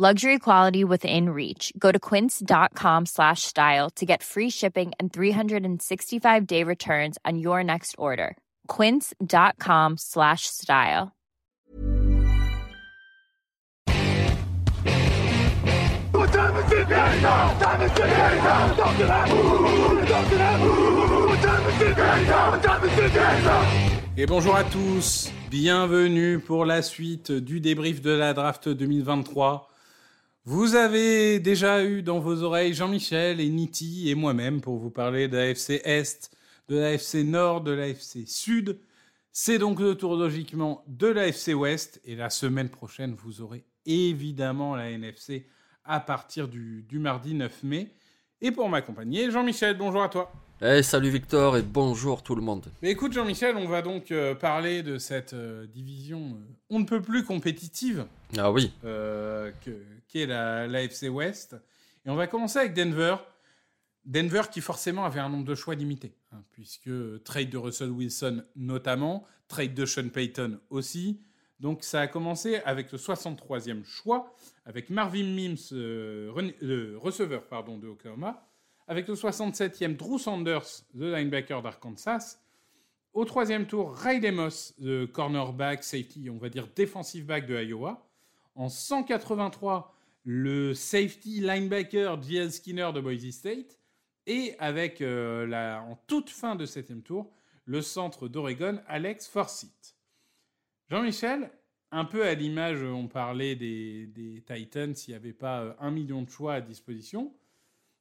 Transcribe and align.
Luxury 0.00 0.38
quality 0.38 0.84
within 0.84 1.30
reach. 1.30 1.72
Go 1.76 1.90
to 1.90 1.98
quince.com 1.98 3.06
slash 3.06 3.42
style 3.42 3.90
to 3.96 4.06
get 4.06 4.22
free 4.22 4.48
shipping 4.48 4.92
and 5.00 5.12
365 5.12 6.46
day 6.46 6.62
returns 6.62 7.18
on 7.24 7.40
your 7.40 7.64
next 7.64 7.96
order. 7.98 8.36
Quince.com 8.68 9.96
slash 9.98 10.42
style. 10.46 11.10
Et 24.16 24.26
bonjour 24.26 24.54
à 24.54 24.62
tous. 24.62 25.32
Bienvenue 25.50 26.38
pour 26.38 26.64
la 26.64 26.82
suite 26.82 27.32
du 27.32 27.58
débrief 27.58 28.00
de 28.00 28.12
la 28.12 28.32
draft 28.32 28.68
2023. 28.68 29.68
Vous 30.50 30.76
avez 30.76 31.40
déjà 31.40 31.84
eu 31.84 32.02
dans 32.02 32.20
vos 32.20 32.42
oreilles 32.42 32.72
Jean-Michel 32.72 33.38
et 33.38 33.50
Niti 33.50 34.08
et 34.08 34.14
moi-même 34.14 34.62
pour 34.62 34.78
vous 34.78 34.88
parler 34.88 35.28
de 35.28 35.36
l'AFC 35.36 35.82
Est, 35.84 36.30
de 36.68 36.78
l'AFC 36.78 37.16
Nord, 37.16 37.60
de 37.60 37.72
l'AFC 37.72 38.26
Sud. 38.26 38.80
C'est 39.30 39.58
donc 39.58 39.78
le 39.78 39.94
tour 39.94 40.16
logiquement 40.16 40.82
de 40.86 41.06
l'AFC 41.06 41.48
Ouest 41.48 42.00
et 42.06 42.16
la 42.16 42.30
semaine 42.30 42.70
prochaine 42.70 43.14
vous 43.14 43.42
aurez 43.42 43.66
évidemment 43.84 44.74
la 44.74 44.90
NFC 44.90 45.46
à 45.84 46.00
partir 46.00 46.48
du, 46.48 46.82
du 46.88 46.98
mardi 46.98 47.34
9 47.34 47.64
mai. 47.64 47.92
Et 48.40 48.50
pour 48.50 48.70
m'accompagner, 48.70 49.30
Jean-Michel, 49.30 49.76
bonjour 49.76 50.02
à 50.02 50.08
toi. 50.08 50.32
Eh, 50.60 50.82
salut 50.82 51.10
Victor 51.10 51.56
et 51.56 51.62
bonjour 51.62 52.22
tout 52.24 52.34
le 52.34 52.42
monde. 52.42 52.66
Mais 52.82 52.90
écoute 52.90 53.12
Jean-Michel, 53.12 53.56
on 53.56 53.68
va 53.68 53.80
donc 53.80 54.10
euh, 54.10 54.34
parler 54.34 54.82
de 54.82 54.98
cette 54.98 55.32
euh, 55.32 55.66
division 55.68 56.36
euh, 56.36 56.52
on 56.70 56.80
ne 56.80 56.84
peut 56.84 57.00
plus 57.00 57.24
compétitive 57.24 58.06
Ah 58.36 58.50
oui, 58.50 58.72
euh, 58.84 59.52
que- 59.64 59.84
qui 60.08 60.20
est 60.22 60.26
la, 60.26 60.66
l'AFC 60.66 61.08
West. 61.10 61.54
Et 62.04 62.10
on 62.10 62.16
va 62.16 62.26
commencer 62.26 62.58
avec 62.58 62.74
Denver. 62.74 63.16
Denver 64.04 64.42
qui 64.50 64.60
forcément 64.60 65.04
avait 65.04 65.20
un 65.20 65.28
nombre 65.28 65.44
de 65.44 65.54
choix 65.54 65.74
limité, 65.76 66.12
hein, 66.32 66.42
puisque 66.50 66.90
trade 67.24 67.50
de 67.50 67.58
Russell 67.58 67.90
Wilson 67.90 68.42
notamment, 68.56 69.24
trade 69.46 69.74
de 69.74 69.86
Sean 69.86 70.08
Payton 70.08 70.58
aussi. 70.70 71.20
Donc 71.60 71.84
ça 71.84 72.00
a 72.00 72.06
commencé 72.08 72.56
avec 72.64 72.90
le 72.90 72.98
63e 72.98 73.84
choix, 73.84 74.34
avec 74.64 74.90
Marvin 74.90 75.24
Mims, 75.24 75.56
receveur 76.98 77.46
pardon, 77.48 77.76
de 77.78 77.86
Oklahoma, 77.88 78.47
avec 78.88 79.06
le 79.06 79.14
67e 79.14 79.96
Drew 79.96 80.18
Sanders, 80.18 80.82
le 80.94 81.14
linebacker 81.14 81.62
d'Arkansas, 81.62 82.40
au 83.12 83.24
troisième 83.24 83.66
tour, 83.66 83.94
Riley 83.94 84.32
Moss, 84.32 84.74
le 84.78 85.06
cornerback, 85.06 85.84
safety, 85.84 86.30
on 86.30 86.38
va 86.38 86.48
dire 86.48 86.68
defensive 86.74 87.26
back 87.26 87.46
de 87.46 87.62
Iowa. 87.62 88.08
En 88.54 88.68
183, 88.68 89.94
le 90.24 90.74
safety 90.74 91.40
linebacker 91.40 92.20
J.L. 92.22 92.50
Skinner 92.50 92.90
de 92.94 93.00
Boise 93.00 93.30
State. 93.30 93.78
Et 94.26 94.54
avec, 94.58 95.00
euh, 95.00 95.50
en 95.78 95.98
toute 96.06 96.30
fin 96.30 96.54
de 96.54 96.66
septième 96.66 97.02
tour, 97.02 97.30
le 97.64 97.82
centre 97.82 98.28
d'Oregon, 98.28 98.80
Alex 98.86 99.26
Forsyth. 99.26 99.96
Jean-Michel, 100.90 101.50
un 101.90 102.04
peu 102.04 102.24
à 102.24 102.34
l'image, 102.34 102.82
on 102.82 103.08
parlait 103.08 103.56
des, 103.56 104.06
des 104.06 104.42
Titans, 104.46 104.94
s'il 104.94 105.12
n'y 105.12 105.16
avait 105.16 105.32
pas 105.32 105.60
euh, 105.62 105.72
un 105.80 105.90
million 105.90 106.22
de 106.22 106.28
choix 106.28 106.54
à 106.54 106.60
disposition. 106.60 107.34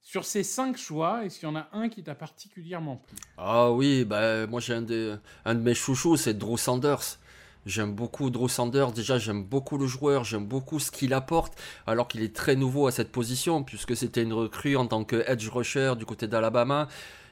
Sur 0.10 0.24
ces 0.24 0.44
cinq 0.44 0.78
choix, 0.78 1.26
est-ce 1.26 1.38
qu'il 1.38 1.50
y 1.50 1.52
en 1.52 1.58
a 1.58 1.68
un 1.74 1.90
qui 1.90 2.02
t'a 2.02 2.16
particulièrement 2.16 2.96
plu? 2.96 3.18
Ah 3.38 3.74
oui, 3.74 4.06
bah, 4.06 4.48
moi 4.48 4.62
j'ai 4.62 4.74
un 4.74 4.82
de, 4.82 5.20
un 5.44 5.54
de 5.54 5.60
mes 5.60 5.74
chouchous, 5.74 6.16
c'est 6.16 6.34
Drew 6.34 6.56
Sanders. 6.56 7.18
J'aime 7.66 7.94
beaucoup 7.94 8.30
Drew 8.30 8.48
Sanders, 8.48 8.94
déjà 8.94 9.18
j'aime 9.18 9.44
beaucoup 9.44 9.78
le 9.78 9.86
joueur, 9.86 10.24
j'aime 10.24 10.46
beaucoup 10.46 10.80
ce 10.80 10.92
qu'il 10.92 11.14
apporte, 11.14 11.62
alors 11.86 12.08
qu'il 12.08 12.22
est 12.22 12.34
très 12.34 12.56
nouveau 12.56 12.88
à 12.88 12.94
cette 12.94 13.12
position, 13.12 13.64
puisque 13.64 13.98
c'était 13.98 14.24
une 14.24 14.32
recrue 14.32 14.78
en 14.78 14.88
tant 14.88 15.04
que 15.04 15.30
edge 15.30 15.50
rusher 15.50 15.96
du 15.98 16.06
côté 16.06 16.26
d'Alabama. 16.30 16.88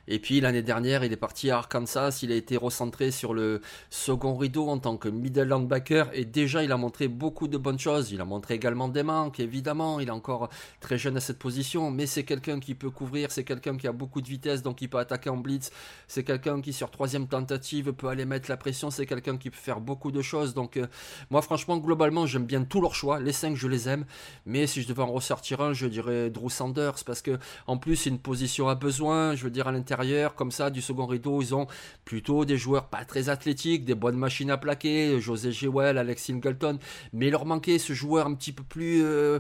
Et 0.07 0.19
puis 0.19 0.39
l'année 0.39 0.61
dernière, 0.61 1.03
il 1.03 1.11
est 1.11 1.17
parti 1.17 1.49
à 1.49 1.57
Arkansas, 1.57 2.19
il 2.21 2.31
a 2.31 2.35
été 2.35 2.57
recentré 2.57 3.11
sur 3.11 3.33
le 3.33 3.61
second 3.89 4.35
rideau 4.35 4.69
en 4.69 4.77
tant 4.77 4.97
que 4.97 5.09
middle 5.09 5.49
linebacker. 5.49 6.09
Et 6.13 6.25
déjà 6.25 6.63
il 6.63 6.71
a 6.71 6.77
montré 6.77 7.07
beaucoup 7.07 7.47
de 7.47 7.57
bonnes 7.57 7.79
choses. 7.79 8.11
Il 8.11 8.21
a 8.21 8.25
montré 8.25 8.53
également 8.53 8.88
des 8.88 9.03
manques, 9.03 9.39
évidemment, 9.39 9.99
il 9.99 10.09
est 10.09 10.11
encore 10.11 10.49
très 10.79 10.97
jeune 10.97 11.17
à 11.17 11.19
cette 11.19 11.39
position, 11.39 11.89
mais 11.89 12.05
c'est 12.05 12.23
quelqu'un 12.23 12.59
qui 12.59 12.75
peut 12.75 12.89
couvrir, 12.89 13.31
c'est 13.31 13.44
quelqu'un 13.44 13.77
qui 13.77 13.88
a 13.88 13.91
beaucoup 13.91 14.21
de 14.21 14.27
vitesse, 14.27 14.61
donc 14.61 14.81
il 14.81 14.89
peut 14.89 14.99
attaquer 14.99 15.29
en 15.29 15.38
blitz, 15.38 15.71
c'est 16.07 16.23
quelqu'un 16.23 16.61
qui 16.61 16.73
sur 16.73 16.91
troisième 16.91 17.27
tentative 17.27 17.94
peut 17.94 18.07
aller 18.07 18.25
mettre 18.25 18.49
la 18.49 18.57
pression, 18.57 18.91
c'est 18.91 19.05
quelqu'un 19.05 19.38
qui 19.38 19.49
peut 19.49 19.57
faire 19.57 19.79
beaucoup 19.79 20.11
de 20.11 20.21
choses. 20.21 20.53
Donc 20.53 20.77
euh, 20.77 20.85
moi 21.31 21.41
franchement, 21.41 21.77
globalement, 21.77 22.25
j'aime 22.25 22.45
bien 22.45 22.63
tous 22.63 22.81
leurs 22.81 22.95
choix, 22.95 23.19
les 23.19 23.33
cinq 23.33 23.55
je 23.55 23.67
les 23.67 23.89
aime, 23.89 24.05
mais 24.45 24.67
si 24.67 24.81
je 24.81 24.88
devais 24.88 25.01
en 25.01 25.11
ressortir 25.11 25.61
un, 25.61 25.73
je 25.73 25.88
dirais 25.88 26.29
Drew 26.29 26.49
Sanders, 26.49 27.03
parce 27.05 27.21
que 27.21 27.39
en 27.65 27.77
plus 27.77 28.05
une 28.05 28.19
position 28.19 28.69
à 28.69 28.75
besoin, 28.75 29.35
je 29.35 29.44
veux 29.44 29.49
dire 29.49 29.67
à 29.67 29.71
l'intérieur, 29.71 29.94
comme 30.35 30.51
ça, 30.51 30.69
du 30.69 30.81
second 30.81 31.06
rideau, 31.06 31.41
ils 31.41 31.56
ont 31.56 31.67
plutôt 32.03 32.45
des 32.45 32.57
joueurs 32.57 32.88
pas 32.88 33.06
très 33.06 33.29
athlétiques, 33.29 33.85
des 33.85 33.95
bonnes 33.95 34.17
machines 34.17 34.51
à 34.51 34.57
plaquer, 34.57 35.19
José 35.19 35.51
Jewell, 35.51 35.97
Alex 35.97 36.23
Singleton, 36.23 36.78
mais 37.13 37.28
il 37.28 37.31
leur 37.31 37.45
manquait 37.45 37.79
ce 37.79 37.94
joueur 37.94 38.28
un 38.28 38.33
petit 38.33 38.51
peu 38.51 38.63
plus 38.63 39.03
euh, 39.03 39.39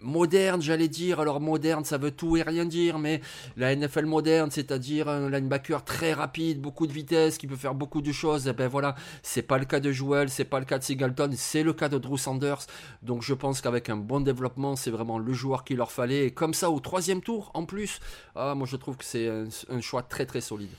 moderne, 0.00 0.62
j'allais 0.62 0.88
dire. 0.88 1.20
Alors 1.20 1.40
moderne, 1.40 1.84
ça 1.84 1.98
veut 1.98 2.10
tout 2.10 2.36
et 2.36 2.42
rien 2.42 2.64
dire, 2.64 2.98
mais 2.98 3.20
la 3.56 3.74
NFL 3.74 4.06
moderne, 4.06 4.50
c'est-à-dire 4.50 5.08
un 5.08 5.30
linebacker 5.30 5.84
très 5.84 6.12
rapide, 6.12 6.60
beaucoup 6.60 6.86
de 6.86 6.92
vitesse, 6.92 7.38
qui 7.38 7.46
peut 7.46 7.56
faire 7.56 7.74
beaucoup 7.74 8.02
de 8.02 8.12
choses, 8.12 8.48
et 8.48 8.52
ben 8.52 8.68
voilà, 8.68 8.94
c'est 9.22 9.42
pas 9.42 9.58
le 9.58 9.64
cas 9.64 9.80
de 9.80 9.92
Joel, 9.92 10.28
c'est 10.28 10.44
pas 10.44 10.58
le 10.58 10.64
cas 10.64 10.78
de 10.78 10.84
Singleton, 10.84 11.32
c'est 11.36 11.62
le 11.62 11.72
cas 11.72 11.88
de 11.88 11.98
Drew 11.98 12.18
Sanders. 12.18 12.66
Donc 13.02 13.22
je 13.22 13.34
pense 13.34 13.60
qu'avec 13.60 13.88
un 13.88 13.96
bon 13.96 14.20
développement, 14.20 14.76
c'est 14.76 14.90
vraiment 14.90 15.18
le 15.18 15.32
joueur 15.32 15.64
qu'il 15.64 15.76
leur 15.76 15.92
fallait. 15.92 16.26
Et 16.26 16.30
comme 16.30 16.54
ça, 16.54 16.70
au 16.70 16.80
troisième 16.80 17.20
tour, 17.20 17.50
en 17.54 17.64
plus, 17.64 18.00
ah, 18.34 18.54
moi 18.54 18.66
je 18.66 18.76
trouve 18.76 18.96
que 18.96 19.04
c'est 19.04 19.28
un, 19.28 19.80
choix 19.80 20.02
très 20.02 20.26
très 20.26 20.40
solide. 20.40 20.70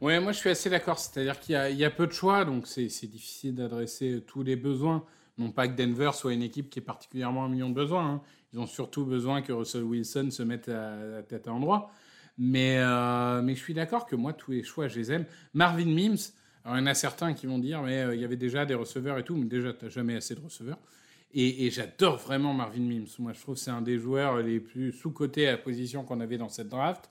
Ouais, 0.00 0.18
moi 0.20 0.32
je 0.32 0.38
suis 0.38 0.50
assez 0.50 0.68
d'accord. 0.68 0.98
C'est-à-dire 0.98 1.38
qu'il 1.38 1.54
y, 1.54 1.76
y 1.76 1.84
a 1.84 1.90
peu 1.90 2.06
de 2.06 2.12
choix, 2.12 2.44
donc 2.44 2.66
c'est 2.66 3.06
difficile 3.06 3.54
d'adresser 3.54 4.22
tous 4.26 4.42
les 4.42 4.56
besoins. 4.56 5.04
Non 5.38 5.50
pas 5.50 5.68
que 5.68 5.74
Denver 5.74 6.10
soit 6.14 6.34
une 6.34 6.42
équipe 6.42 6.70
qui 6.70 6.78
ait 6.78 6.82
particulièrement 6.82 7.44
un 7.44 7.48
million 7.48 7.68
de 7.70 7.74
besoins. 7.74 8.06
hein. 8.06 8.22
Ils 8.52 8.58
ont 8.58 8.66
surtout 8.66 9.04
besoin 9.04 9.40
que 9.40 9.52
Russell 9.52 9.82
Wilson 9.82 10.28
se 10.30 10.42
mette 10.42 10.68
à 10.68 11.22
tête 11.22 11.48
à 11.48 11.52
endroit. 11.52 11.90
Mais, 12.38 12.78
euh, 12.78 13.42
mais 13.42 13.54
je 13.54 13.60
suis 13.60 13.74
d'accord 13.74 14.06
que 14.06 14.16
moi, 14.16 14.32
tous 14.32 14.52
les 14.52 14.62
choix, 14.62 14.88
je 14.88 14.98
les 14.98 15.12
aime. 15.12 15.26
Marvin 15.54 15.86
Mims, 15.86 16.32
alors 16.64 16.76
il 16.76 16.80
y 16.80 16.82
en 16.82 16.86
a 16.86 16.94
certains 16.94 17.34
qui 17.34 17.46
vont 17.46 17.58
dire, 17.58 17.82
mais 17.82 18.02
euh, 18.02 18.14
il 18.14 18.20
y 18.20 18.24
avait 18.24 18.36
déjà 18.36 18.64
des 18.64 18.74
receveurs 18.74 19.18
et 19.18 19.24
tout, 19.24 19.36
mais 19.36 19.46
déjà, 19.46 19.72
tu 19.72 19.84
n'as 19.84 19.90
jamais 19.90 20.16
assez 20.16 20.34
de 20.34 20.40
receveurs. 20.40 20.78
Et, 21.34 21.70
j'adore 21.70 22.18
vraiment 22.18 22.52
Marvin 22.52 22.82
Mims. 22.82 23.06
Moi, 23.18 23.32
je 23.32 23.40
trouve 23.40 23.54
que 23.54 23.60
c'est 23.60 23.70
un 23.70 23.80
des 23.80 23.98
joueurs 23.98 24.38
les 24.42 24.60
plus 24.60 24.92
sous-cotés 24.92 25.48
à 25.48 25.52
la 25.52 25.58
position 25.58 26.04
qu'on 26.04 26.20
avait 26.20 26.36
dans 26.36 26.50
cette 26.50 26.68
draft. 26.68 27.10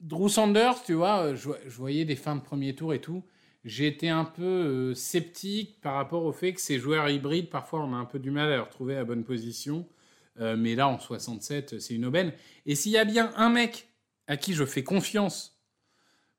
Drew 0.00 0.28
Sanders, 0.28 0.82
tu 0.82 0.94
vois, 0.94 1.26
euh, 1.26 1.36
je 1.36 1.76
voyais 1.76 2.04
des 2.04 2.16
fins 2.16 2.34
de 2.34 2.40
premier 2.40 2.74
tour 2.74 2.92
et 2.92 3.00
tout. 3.00 3.22
J'étais 3.64 4.08
un 4.08 4.24
peu 4.24 4.42
euh, 4.42 4.94
sceptique 4.94 5.80
par 5.80 5.94
rapport 5.94 6.24
au 6.24 6.32
fait 6.32 6.52
que 6.52 6.60
ces 6.60 6.78
joueurs 6.78 7.08
hybrides, 7.08 7.48
parfois, 7.48 7.80
on 7.80 7.94
a 7.94 7.96
un 7.96 8.04
peu 8.04 8.18
du 8.18 8.30
mal 8.30 8.52
à 8.52 8.56
les 8.56 8.62
retrouver 8.62 8.94
la 8.94 9.04
bonne 9.04 9.24
position. 9.24 9.88
Euh, 10.40 10.56
mais 10.56 10.74
là, 10.74 10.88
en 10.88 10.98
67, 10.98 11.80
c'est 11.80 11.94
une 11.94 12.04
aubaine. 12.04 12.32
Et 12.66 12.74
s'il 12.74 12.92
y 12.92 12.98
a 12.98 13.04
bien 13.04 13.32
un 13.36 13.50
mec 13.50 13.88
à 14.26 14.36
qui 14.36 14.54
je 14.54 14.64
fais 14.64 14.82
confiance 14.82 15.54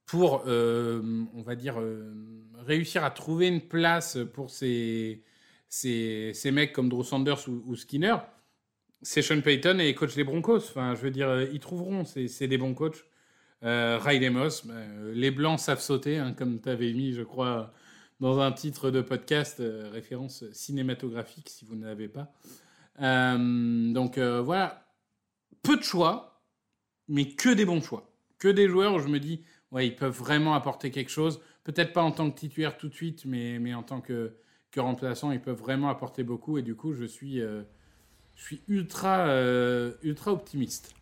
pour, 0.06 0.44
euh, 0.48 1.02
on 1.34 1.42
va 1.42 1.56
dire, 1.56 1.80
euh, 1.80 2.14
réussir 2.58 3.04
à 3.04 3.12
trouver 3.12 3.48
une 3.48 3.62
place 3.62 4.18
pour 4.34 4.50
ces, 4.50 5.24
ces, 5.68 6.32
ces 6.34 6.52
mecs 6.52 6.74
comme 6.74 6.90
Drew 6.90 7.04
Sanders 7.04 7.48
ou, 7.48 7.76
Skinner, 7.76 8.18
c'est 9.02 9.22
Sean 9.22 9.42
Payton 9.42 9.80
et 9.80 9.86
les 9.86 9.96
coachs 9.96 10.16
des 10.16 10.24
Broncos. 10.24 10.58
Enfin, 10.58 10.96
je 10.96 11.02
veux 11.02 11.12
dire, 11.12 11.30
euh, 11.30 11.46
ils 11.52 11.60
trouveront, 11.60 12.06
c'est 12.06 12.48
des 12.48 12.58
bons 12.58 12.74
coachs. 12.74 13.06
Euh, 13.64 14.30
Moss, 14.32 14.66
bah, 14.66 14.74
euh, 14.76 15.14
les 15.14 15.32
Blancs 15.32 15.60
savent 15.60 15.82
sauter, 15.82 16.18
hein, 16.18 16.34
comme 16.34 16.62
tu 16.62 16.70
avais 16.70 16.92
mis, 16.94 17.14
je 17.14 17.24
crois, 17.24 17.74
dans 18.20 18.40
un 18.40 18.52
titre 18.52 18.92
de 18.92 19.02
podcast, 19.02 19.60
euh, 19.60 19.90
référence 19.92 20.50
cinématographique 20.52 21.50
si 21.50 21.66
vous 21.66 21.76
ne 21.76 21.86
l'avez 21.86 22.08
pas. 22.08 22.34
Euh, 23.02 23.94
donc 23.94 24.18
voilà, 24.18 24.88
peu 25.64 25.78
de 25.78 25.84
choix, 25.84 26.44
mais 27.08 27.30
que 27.30 27.50
des 27.50 27.66
bons 27.66 27.82
choix. 27.82 28.12
Que 28.38 28.48
des 28.48 28.68
joueurs 28.68 28.94
où 28.94 29.00
je 29.00 29.08
me 29.08 29.20
dis, 29.20 29.44
ils 29.78 29.96
peuvent 29.96 30.18
vraiment 30.18 30.54
apporter 30.54 30.92
quelque 30.92 31.12
chose. 31.12 31.42
Peut-être 31.64 31.94
pas 31.94 32.04
en 32.04 32.12
tant 32.12 32.30
que 32.30 32.38
titulaire 32.38 32.78
tout 32.78 32.88
de 32.88 32.94
suite, 32.94 33.26
mais, 33.26 33.74
en 33.74 33.84
tant 33.84 34.00
que, 34.00 34.36
que 34.72 34.80
remplaçant, 34.80 35.32
ils 35.32 35.42
peuvent 35.42 35.58
vraiment 35.58 35.90
apporter 35.90 36.24
beaucoup. 36.24 36.58
Et 36.58 36.62
du 36.62 36.76
coup, 36.76 36.94
je 36.94 37.06
suis, 37.06 37.42
je 38.36 38.44
suis 38.44 38.62
ultra, 38.68 39.28
euh. 39.28 39.94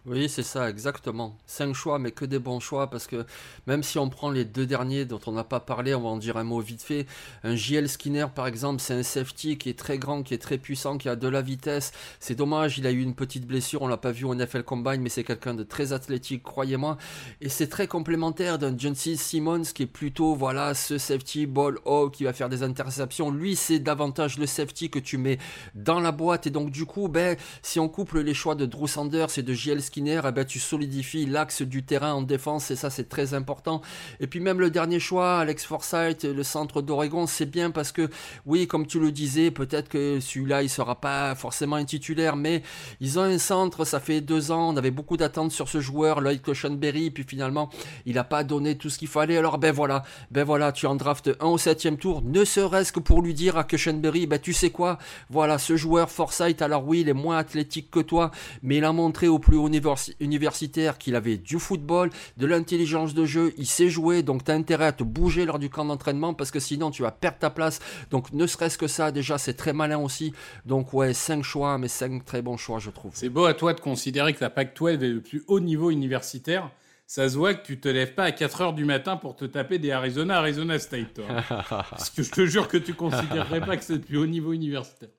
Oui, 0.06 0.30
c'est 0.30 0.44
ça, 0.44 0.70
exactement. 0.70 1.38
Cinq 1.48 1.74
choix, 1.74 1.98
mais 1.98 2.12
que 2.12 2.26
des 2.26 2.38
bons 2.38 2.60
choix, 2.60 2.90
parce 2.90 3.08
que 3.08 3.26
même 3.68 3.84
si 3.84 3.98
on 3.98 4.10
prend 4.10 4.30
les 4.30 4.46
deux 4.46 4.66
derniers 4.66 5.06
dont 5.06 5.20
on 5.28 5.32
n'a 5.32 5.44
pas 5.44 5.60
parlé, 5.60 5.96
on 5.96 6.02
va 6.02 6.10
en 6.10 6.18
dire 6.18 6.38
un 6.38 6.44
mot 6.44 6.60
vite 6.60 6.84
fait. 6.84 7.08
Un 7.44 7.56
JL 7.56 7.88
Skinner, 7.90 8.28
par 8.36 8.46
exemple, 8.48 8.82
c'est 8.82 8.94
un 8.94 9.04
safety 9.04 9.58
qui 9.58 9.70
est 9.70 9.80
très 9.80 9.98
grand, 9.98 10.22
qui 10.22 10.34
est 10.34 10.40
très 10.40 10.58
puissant, 10.58 10.98
qui 10.98 11.10
a 11.10 11.16
de 11.16 11.28
la 11.28 11.42
vitesse. 11.42 11.92
C'est 12.20 12.36
dommage, 12.36 12.78
il 12.78 12.86
a 12.86 12.92
eu 12.92 13.02
une 13.02 13.16
petite 13.16 13.48
blessure, 13.48 13.82
on 13.82 13.88
l'a 13.88 13.98
pas 13.98 14.12
vu 14.12 14.26
au 14.26 14.36
NFL 14.36 14.64
Combine, 14.64 15.02
mais 15.02 15.10
c'est 15.10 15.24
quelqu'un 15.24 15.54
de 15.54 15.64
très 15.64 15.94
athlétique, 15.94 16.44
croyez-moi. 16.44 16.98
Et 17.42 17.50
c'est 17.50 17.68
très 17.68 17.88
complémentaire 17.88 18.60
d'un 18.60 18.78
John 18.78 18.94
C. 18.94 19.16
Simmons 19.16 19.64
qui 19.74 19.84
est 19.84 19.88
plutôt, 19.88 20.36
voilà, 20.36 20.74
ce 20.74 20.98
safety 20.98 21.46
ball 21.46 21.80
haut 21.86 22.10
qui 22.10 22.26
va 22.26 22.34
faire 22.34 22.50
des 22.50 22.62
interceptions. 22.62 23.32
Lui, 23.32 23.56
c'est 23.56 23.80
davantage 23.80 24.38
le 24.38 24.46
safety 24.46 24.90
que 24.90 25.00
tu 25.00 25.18
mets 25.18 25.40
dans 25.76 26.02
la 26.02 26.12
boîte. 26.12 26.46
Et 26.46 26.52
donc, 26.52 26.70
du 26.70 26.86
coup, 26.86 27.08
ben, 27.08 27.23
si 27.62 27.80
on 27.80 27.90
couple 27.90 28.20
les 28.22 28.34
choix 28.34 28.56
de 28.56 28.66
Drew 28.66 28.88
Sanders 28.88 29.38
et 29.38 29.44
de 29.44 29.54
JL 29.54 29.82
Skinner, 29.82 30.22
eh 30.28 30.32
ben, 30.32 30.46
tu 30.46 30.60
solidifies 30.60 31.26
l'axe 31.26 31.62
du 31.62 31.84
terrain 31.84 32.14
en 32.14 32.22
défense 32.22 32.72
et 32.72 32.76
ça 32.76 32.90
c'est 32.90 33.10
très 33.10 33.34
important. 33.34 33.82
Et 34.20 34.28
puis 34.28 34.40
même 34.40 34.60
le 34.60 34.70
dernier 34.70 35.00
choix, 35.00 35.40
Alex 35.40 35.66
Forsythe, 35.66 36.24
le 36.26 36.44
centre 36.44 36.82
d'Oregon, 36.82 37.28
c'est 37.28 37.50
bien 37.50 37.72
parce 37.72 37.92
que 37.92 38.10
oui, 38.46 38.68
comme 38.68 38.88
tu 38.88 39.00
le 39.00 39.12
disais, 39.12 39.52
peut-être 39.52 39.90
que 39.90 40.20
celui-là 40.20 40.64
il 40.64 40.70
sera 40.70 41.00
pas 41.00 41.36
forcément 41.36 41.76
un 41.76 41.86
titulaire, 41.86 42.36
mais 42.36 42.64
ils 43.00 43.20
ont 43.20 43.24
un 43.24 43.38
centre, 43.38 43.86
ça 43.86 44.00
fait 44.00 44.22
deux 44.22 44.52
ans, 44.52 44.70
on 44.74 44.78
avait 44.78 44.92
beaucoup 44.92 45.18
d'attentes 45.18 45.52
sur 45.52 45.70
ce 45.70 45.80
joueur, 45.80 46.22
Lloyd 46.22 46.42
Cushenberry, 46.42 47.12
puis 47.12 47.24
finalement 47.24 47.70
il 48.06 48.16
n'a 48.16 48.24
pas 48.24 48.44
donné 48.44 48.78
tout 48.78 48.90
ce 48.90 48.98
qu'il 48.98 49.08
fallait. 49.08 49.38
Alors 49.38 49.58
ben 49.58 49.72
voilà, 49.72 50.04
ben 50.32 50.44
voilà, 50.44 50.72
tu 50.72 50.86
en 50.86 50.96
draftes 50.96 51.32
un 51.40 51.48
au 51.48 51.58
septième 51.58 51.98
tour, 51.98 52.22
ne 52.24 52.44
serait-ce 52.44 52.92
que 52.92 53.00
pour 53.00 53.22
lui 53.22 53.34
dire 53.34 53.58
à 53.58 53.64
Cushenberry, 53.64 54.28
ben 54.28 54.40
tu 54.40 54.54
sais 54.54 54.70
quoi, 54.70 54.98
voilà 55.30 55.58
ce 55.58 55.76
joueur 55.76 56.10
Forsythe, 56.10 56.62
alors 56.62 56.86
oui 56.86 57.02
il 57.02 57.10
est 57.10 57.13
moins 57.14 57.38
athlétique 57.38 57.90
que 57.90 58.00
toi, 58.00 58.32
mais 58.62 58.78
il 58.78 58.84
a 58.84 58.92
montré 58.92 59.28
au 59.28 59.40
plus 59.40 59.58
haut 59.58 59.70
niveau 59.70 59.96
universitaire 60.20 60.98
qu'il 60.98 61.16
avait 61.16 61.38
du 61.38 61.60
football, 61.60 62.10
de 62.38 62.46
l'intelligence 62.46 63.14
de 63.14 63.26
jeu, 63.26 63.54
il 63.58 63.68
sait 63.68 63.90
jouer, 63.90 64.24
donc 64.24 64.44
tu 64.44 64.52
as 64.52 64.56
intérêt 64.56 64.86
à 64.86 64.92
te 64.92 65.04
bouger 65.04 65.46
lors 65.46 65.60
du 65.60 65.70
camp 65.70 65.86
d'entraînement 65.86 66.34
parce 66.34 66.52
que 66.52 66.60
sinon 66.60 66.92
tu 66.92 67.02
vas 67.02 67.12
perdre 67.12 67.38
ta 67.40 67.50
place. 67.50 67.80
Donc 68.12 68.32
ne 68.32 68.48
serait-ce 68.48 68.78
que 68.78 68.88
ça, 68.88 69.12
déjà 69.12 69.38
c'est 69.38 69.54
très 69.54 69.74
malin 69.74 69.98
aussi. 69.98 70.34
Donc 70.66 70.94
ouais, 70.94 71.14
5 71.14 71.44
choix, 71.44 71.78
mais 71.78 71.88
5 71.88 72.26
très 72.26 72.42
bons 72.42 72.58
choix 72.58 72.80
je 72.80 72.90
trouve. 72.90 73.12
C'est 73.14 73.30
beau 73.30 73.46
à 73.46 73.54
toi 73.54 73.74
de 73.74 73.80
considérer 73.80 74.34
que 74.34 74.42
la 74.42 74.50
PAC-12 74.50 75.04
est 75.04 75.10
le 75.10 75.22
plus 75.22 75.44
haut 75.48 75.60
niveau 75.60 75.92
universitaire. 75.92 76.72
Ça 77.06 77.30
se 77.30 77.38
voit 77.38 77.54
que 77.54 77.66
tu 77.66 77.80
te 77.80 77.88
lèves 77.88 78.14
pas 78.16 78.24
à 78.24 78.32
4 78.32 78.62
heures 78.62 78.74
du 78.74 78.86
matin 78.86 79.18
pour 79.18 79.36
te 79.36 79.46
taper 79.46 79.78
des 79.78 79.92
Arizona, 79.92 80.38
Arizona 80.38 80.80
State, 80.80 81.14
toi. 81.16 81.26
Parce 81.70 82.10
que 82.10 82.24
je 82.24 82.32
te 82.32 82.46
jure 82.46 82.68
que 82.68 82.78
tu 82.78 82.94
considérerais 82.94 83.62
pas 83.62 83.78
que 83.78 83.84
c'est 83.84 83.94
le 83.94 84.02
plus 84.02 84.18
haut 84.18 84.26
niveau 84.26 84.54
universitaire. 84.54 85.10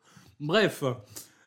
Bref. 0.40 0.82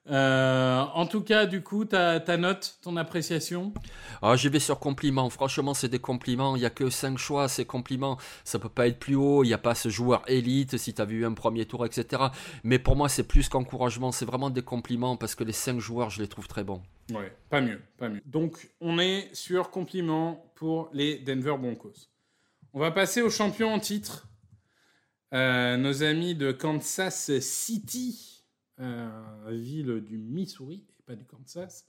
Euh, 0.09 0.81
en 0.93 1.05
tout 1.05 1.21
cas, 1.21 1.45
du 1.45 1.61
coup, 1.61 1.85
ta, 1.85 2.19
ta 2.19 2.37
note, 2.37 2.77
ton 2.81 2.95
appréciation 2.95 3.73
Ah, 4.21 4.35
j'y 4.35 4.49
vais 4.49 4.59
sur 4.59 4.79
compliments. 4.79 5.29
Franchement, 5.29 5.73
c'est 5.73 5.89
des 5.89 5.99
compliments. 5.99 6.55
Il 6.55 6.59
n'y 6.59 6.65
a 6.65 6.69
que 6.69 6.89
5 6.89 7.17
choix, 7.17 7.47
c'est 7.47 7.65
compliments. 7.65 8.17
Ça 8.43 8.57
peut 8.59 8.69
pas 8.69 8.87
être 8.87 8.99
plus 8.99 9.15
haut. 9.15 9.43
Il 9.43 9.47
n'y 9.47 9.53
a 9.53 9.57
pas 9.57 9.75
ce 9.75 9.89
joueur 9.89 10.23
élite 10.27 10.77
si 10.77 10.93
tu 10.93 11.01
as 11.01 11.05
vu 11.05 11.25
un 11.25 11.33
premier 11.33 11.65
tour, 11.65 11.85
etc. 11.85 12.23
Mais 12.63 12.79
pour 12.79 12.95
moi, 12.95 13.09
c'est 13.09 13.27
plus 13.27 13.49
qu'encouragement. 13.49 14.11
C'est 14.11 14.25
vraiment 14.25 14.49
des 14.49 14.61
compliments 14.61 15.17
parce 15.17 15.35
que 15.35 15.43
les 15.43 15.53
5 15.53 15.79
joueurs, 15.79 16.09
je 16.09 16.21
les 16.21 16.27
trouve 16.27 16.47
très 16.47 16.63
bons. 16.63 16.81
Ouais, 17.11 17.33
pas 17.49 17.61
mieux, 17.61 17.81
pas 17.97 18.09
mieux. 18.09 18.21
Donc, 18.25 18.69
on 18.79 18.99
est 18.99 19.29
sur 19.33 19.71
compliments 19.71 20.51
pour 20.55 20.89
les 20.93 21.19
Denver 21.19 21.55
Broncos. 21.59 22.09
On 22.73 22.79
va 22.79 22.91
passer 22.91 23.21
aux 23.21 23.29
champions 23.29 23.73
en 23.73 23.79
titre. 23.79 24.27
Euh, 25.33 25.75
nos 25.75 26.03
amis 26.03 26.35
de 26.35 26.53
Kansas 26.53 27.39
City 27.39 28.36
ville 28.79 30.01
du 30.01 30.17
Missouri, 30.17 30.83
et 30.99 31.03
pas 31.03 31.15
du 31.15 31.25
Kansas, 31.25 31.87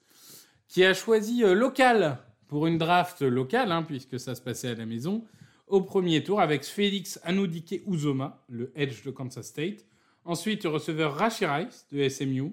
qui 0.69 0.85
a 0.85 0.95
choisi 0.95 1.43
euh, 1.43 1.55
local 1.55 2.19
pour 2.47 2.67
une 2.67 2.79
draft 2.79 3.23
locale, 3.23 3.73
hein, 3.73 3.83
puisque 3.83 4.21
ça 4.21 4.35
se 4.35 4.41
passait 4.41 4.69
à 4.69 4.75
la 4.75 4.87
maison, 4.87 5.25
au 5.67 5.83
premier 5.83 6.23
tour 6.23 6.41
avec 6.41 6.65
Félix 6.65 7.19
Anoudike 7.25 7.83
Uzoma, 7.87 8.43
le 8.49 8.73
edge 8.75 9.05
de 9.05 9.11
Kansas 9.11 9.47
State. 9.47 9.85
Ensuite, 10.25 10.65
le 10.65 10.71
receveur 10.71 11.15
Rashi 11.15 11.47
Rice 11.47 11.87
de 11.93 12.09
SMU, 12.09 12.53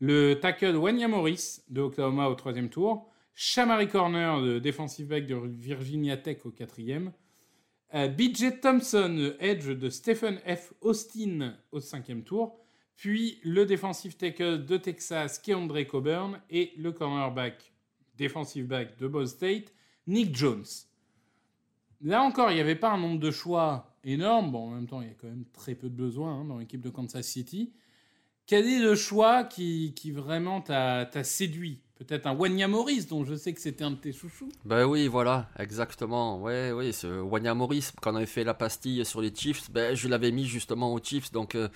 le 0.00 0.34
tackle 0.34 0.76
Wanya 0.76 1.08
Morris 1.08 1.60
de 1.68 1.80
Oklahoma 1.80 2.28
au 2.28 2.34
troisième 2.34 2.68
tour, 2.68 3.08
Shamari 3.34 3.88
Corner, 3.88 4.40
de 4.40 4.58
defensive 4.58 5.06
back 5.06 5.26
de 5.26 5.36
Virginia 5.36 6.16
Tech 6.16 6.38
au 6.44 6.50
quatrième, 6.50 7.12
euh, 7.94 8.08
BJ 8.08 8.60
Thompson, 8.60 9.34
edge 9.40 9.68
de 9.68 9.88
Stephen 9.88 10.38
F. 10.46 10.72
Austin 10.80 11.54
au 11.72 11.80
cinquième 11.80 12.22
tour, 12.22 12.59
puis 13.00 13.38
le 13.44 13.64
defensive 13.64 14.14
tackle 14.14 14.66
de 14.66 14.76
Texas, 14.76 15.38
Keandre 15.38 15.86
Coburn, 15.86 16.38
et 16.50 16.74
le 16.76 16.92
cornerback, 16.92 17.72
defensive 18.18 18.66
back 18.66 18.98
de 18.98 19.08
Ball 19.08 19.26
State, 19.26 19.72
Nick 20.06 20.36
Jones. 20.36 20.66
Là 22.02 22.22
encore, 22.22 22.50
il 22.50 22.56
n'y 22.56 22.60
avait 22.60 22.74
pas 22.74 22.90
un 22.90 22.98
nombre 22.98 23.18
de 23.18 23.30
choix 23.30 23.96
énorme. 24.04 24.52
Bon, 24.52 24.68
en 24.68 24.74
même 24.74 24.86
temps, 24.86 25.00
il 25.00 25.08
y 25.08 25.10
a 25.10 25.14
quand 25.14 25.28
même 25.28 25.46
très 25.50 25.74
peu 25.74 25.88
de 25.88 25.94
besoins 25.94 26.40
hein, 26.40 26.44
dans 26.44 26.58
l'équipe 26.58 26.82
de 26.82 26.90
Kansas 26.90 27.26
City. 27.26 27.72
Quel 28.44 28.66
est 28.66 28.80
le 28.80 28.94
choix 28.94 29.44
qui, 29.44 29.94
qui 29.96 30.10
vraiment 30.10 30.60
t'a 30.60 31.24
séduit? 31.24 31.80
Peut-être 32.00 32.26
un 32.26 32.34
Wanya 32.34 32.66
Morris, 32.66 33.04
dont 33.10 33.26
je 33.26 33.34
sais 33.34 33.52
que 33.52 33.60
c'était 33.60 33.84
un 33.84 33.90
de 33.90 33.96
tes 33.96 34.14
chouchous. 34.14 34.48
Ben 34.64 34.86
oui, 34.86 35.06
voilà, 35.06 35.50
exactement. 35.58 36.40
Ouais, 36.40 36.72
oui, 36.72 36.94
ce 36.94 37.06
Wanya 37.06 37.52
Morris, 37.52 37.90
quand 38.00 38.14
on 38.14 38.16
avait 38.16 38.24
fait 38.24 38.42
la 38.42 38.54
pastille 38.54 39.04
sur 39.04 39.20
les 39.20 39.30
Chiefs, 39.34 39.70
ben, 39.70 39.94
je 39.94 40.08
l'avais 40.08 40.30
mis 40.30 40.46
justement 40.46 40.94
aux 40.94 40.98
Chiefs. 40.98 41.30
Donc, 41.30 41.54
euh, 41.54 41.68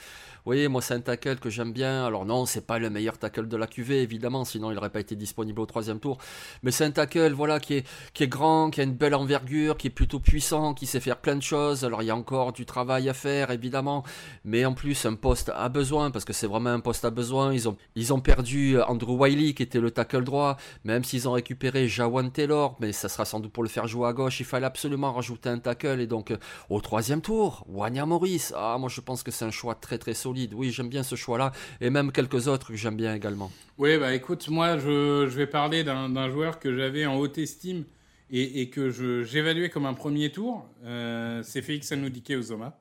oui, 0.46 0.66
moi, 0.66 0.80
c'est 0.80 0.94
un 0.94 1.00
tackle 1.00 1.36
que 1.36 1.50
j'aime 1.50 1.74
bien. 1.74 2.06
Alors, 2.06 2.24
non, 2.24 2.46
c'est 2.46 2.66
pas 2.66 2.78
le 2.78 2.88
meilleur 2.88 3.18
tackle 3.18 3.48
de 3.48 3.56
la 3.58 3.66
QV, 3.66 4.00
évidemment, 4.00 4.46
sinon 4.46 4.70
il 4.70 4.76
n'aurait 4.76 4.88
pas 4.88 5.00
été 5.00 5.14
disponible 5.14 5.60
au 5.60 5.66
troisième 5.66 6.00
tour. 6.00 6.16
Mais 6.62 6.70
c'est 6.70 6.86
un 6.86 6.90
tackle, 6.90 7.34
voilà, 7.34 7.60
qui 7.60 7.74
est, 7.74 7.86
qui 8.14 8.22
est 8.22 8.28
grand, 8.28 8.70
qui 8.70 8.80
a 8.80 8.84
une 8.84 8.94
belle 8.94 9.14
envergure, 9.14 9.76
qui 9.76 9.88
est 9.88 9.90
plutôt 9.90 10.20
puissant, 10.20 10.72
qui 10.72 10.86
sait 10.86 11.00
faire 11.00 11.18
plein 11.18 11.36
de 11.36 11.42
choses. 11.42 11.84
Alors, 11.84 12.00
il 12.00 12.06
y 12.06 12.10
a 12.10 12.16
encore 12.16 12.54
du 12.54 12.64
travail 12.64 13.10
à 13.10 13.14
faire, 13.14 13.50
évidemment. 13.50 14.04
Mais 14.46 14.64
en 14.64 14.72
plus, 14.72 15.04
un 15.04 15.16
poste 15.16 15.52
à 15.54 15.68
besoin, 15.68 16.10
parce 16.10 16.24
que 16.24 16.32
c'est 16.32 16.46
vraiment 16.46 16.70
un 16.70 16.80
poste 16.80 17.04
à 17.04 17.10
besoin. 17.10 17.52
Ils 17.52 17.68
ont, 17.68 17.76
ils 17.94 18.14
ont 18.14 18.20
perdu 18.20 18.80
Andrew 18.80 19.18
Wiley, 19.18 19.52
qui 19.52 19.62
était 19.62 19.80
le 19.80 19.90
tackle 19.90 20.13
droit, 20.22 20.56
même 20.84 21.02
s'ils 21.02 21.28
ont 21.28 21.32
récupéré 21.32 21.88
Jawan 21.88 22.30
Taylor, 22.30 22.76
mais 22.80 22.92
ça 22.92 23.08
sera 23.08 23.24
sans 23.24 23.40
doute 23.40 23.52
pour 23.52 23.62
le 23.62 23.68
faire 23.68 23.86
jouer 23.86 24.08
à 24.08 24.12
gauche. 24.12 24.40
Il 24.40 24.46
fallait 24.46 24.66
absolument 24.66 25.12
rajouter 25.12 25.48
un 25.48 25.58
tackle. 25.58 26.00
Et 26.00 26.06
donc, 26.06 26.30
euh, 26.30 26.36
au 26.70 26.80
troisième 26.80 27.20
tour, 27.20 27.64
Wanya 27.68 28.06
Morris. 28.06 28.50
Ah, 28.54 28.76
moi, 28.78 28.88
je 28.88 29.00
pense 29.00 29.22
que 29.22 29.30
c'est 29.30 29.44
un 29.44 29.50
choix 29.50 29.74
très, 29.74 29.98
très 29.98 30.14
solide. 30.14 30.54
Oui, 30.54 30.70
j'aime 30.70 30.88
bien 30.88 31.02
ce 31.02 31.16
choix-là. 31.16 31.52
Et 31.80 31.90
même 31.90 32.12
quelques 32.12 32.48
autres 32.48 32.68
que 32.68 32.76
j'aime 32.76 32.96
bien 32.96 33.14
également. 33.14 33.50
Oui, 33.78 33.98
bah 33.98 34.14
écoute, 34.14 34.48
moi, 34.48 34.78
je, 34.78 35.24
vais 35.24 35.46
parler 35.46 35.82
d'un 35.82 36.30
joueur 36.30 36.60
que 36.60 36.76
j'avais 36.76 37.06
en 37.06 37.16
haute 37.16 37.38
estime 37.38 37.84
et, 38.30 38.70
que 38.70 38.90
j'évaluais 39.24 39.68
comme 39.68 39.86
un 39.86 39.94
premier 39.94 40.30
tour. 40.30 40.68
Euh, 40.84 41.42
c'est 41.42 41.62
Félix 41.62 41.90
Anoudike 41.92 42.30
Ozoma. 42.30 42.78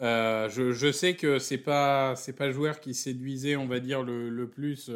Euh, 0.00 0.48
je, 0.48 0.90
sais 0.90 1.14
que 1.14 1.38
c'est 1.38 1.58
pas 1.58 2.16
c'est 2.16 2.32
pas 2.32 2.46
le 2.46 2.52
joueur 2.52 2.80
qui 2.80 2.92
séduisait, 2.92 3.54
on 3.54 3.66
va 3.66 3.78
dire 3.78 4.02
le, 4.02 4.48
plus 4.48 4.90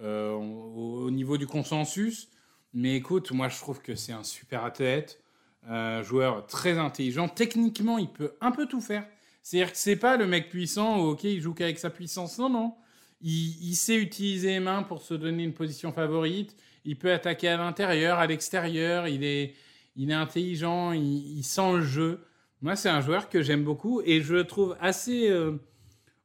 au, 0.00 1.04
au, 1.04 1.10
niveau 1.10 1.38
du 1.38 1.46
consensus, 1.46 2.28
mais 2.72 2.96
écoute, 2.96 3.30
moi 3.32 3.48
je 3.48 3.58
trouve 3.58 3.80
que 3.80 3.94
c'est 3.94 4.12
un 4.12 4.24
super 4.24 4.64
athlète, 4.64 5.24
euh, 5.70 6.02
joueur 6.02 6.46
très 6.46 6.76
intelligent. 6.78 7.28
Techniquement, 7.28 7.96
il 7.96 8.08
peut 8.08 8.34
un 8.42 8.50
peu 8.50 8.66
tout 8.66 8.82
faire. 8.82 9.06
C'est-à-dire 9.42 9.72
que 9.72 9.78
c'est 9.78 9.96
pas 9.96 10.16
le 10.18 10.26
mec 10.26 10.50
puissant, 10.50 10.98
ok, 10.98 11.24
il 11.24 11.40
joue 11.40 11.54
qu'avec 11.54 11.78
sa 11.78 11.90
puissance. 11.90 12.38
Non, 12.38 12.50
non. 12.50 12.74
Il, 13.22 13.74
sait 13.74 13.96
utiliser 13.96 14.48
les 14.48 14.60
mains 14.60 14.82
pour 14.82 15.00
se 15.00 15.14
donner 15.14 15.44
une 15.44 15.54
position 15.54 15.92
favorite. 15.92 16.54
Il 16.84 16.98
peut 16.98 17.10
attaquer 17.10 17.48
à 17.48 17.56
l'intérieur, 17.56 18.18
à 18.18 18.26
l'extérieur. 18.26 19.08
Il 19.08 19.24
est, 19.24 19.54
il 19.96 20.10
est 20.10 20.14
intelligent, 20.14 20.92
il, 20.92 21.42
sent 21.42 21.72
le 21.72 21.82
jeu. 21.82 22.26
Moi, 22.60 22.76
c'est 22.76 22.90
un 22.90 23.00
joueur 23.00 23.30
que 23.30 23.40
j'aime 23.40 23.64
beaucoup 23.64 24.02
et 24.04 24.20
je 24.20 24.36
trouve 24.36 24.76
assez, 24.80 25.30
euh, 25.30 25.52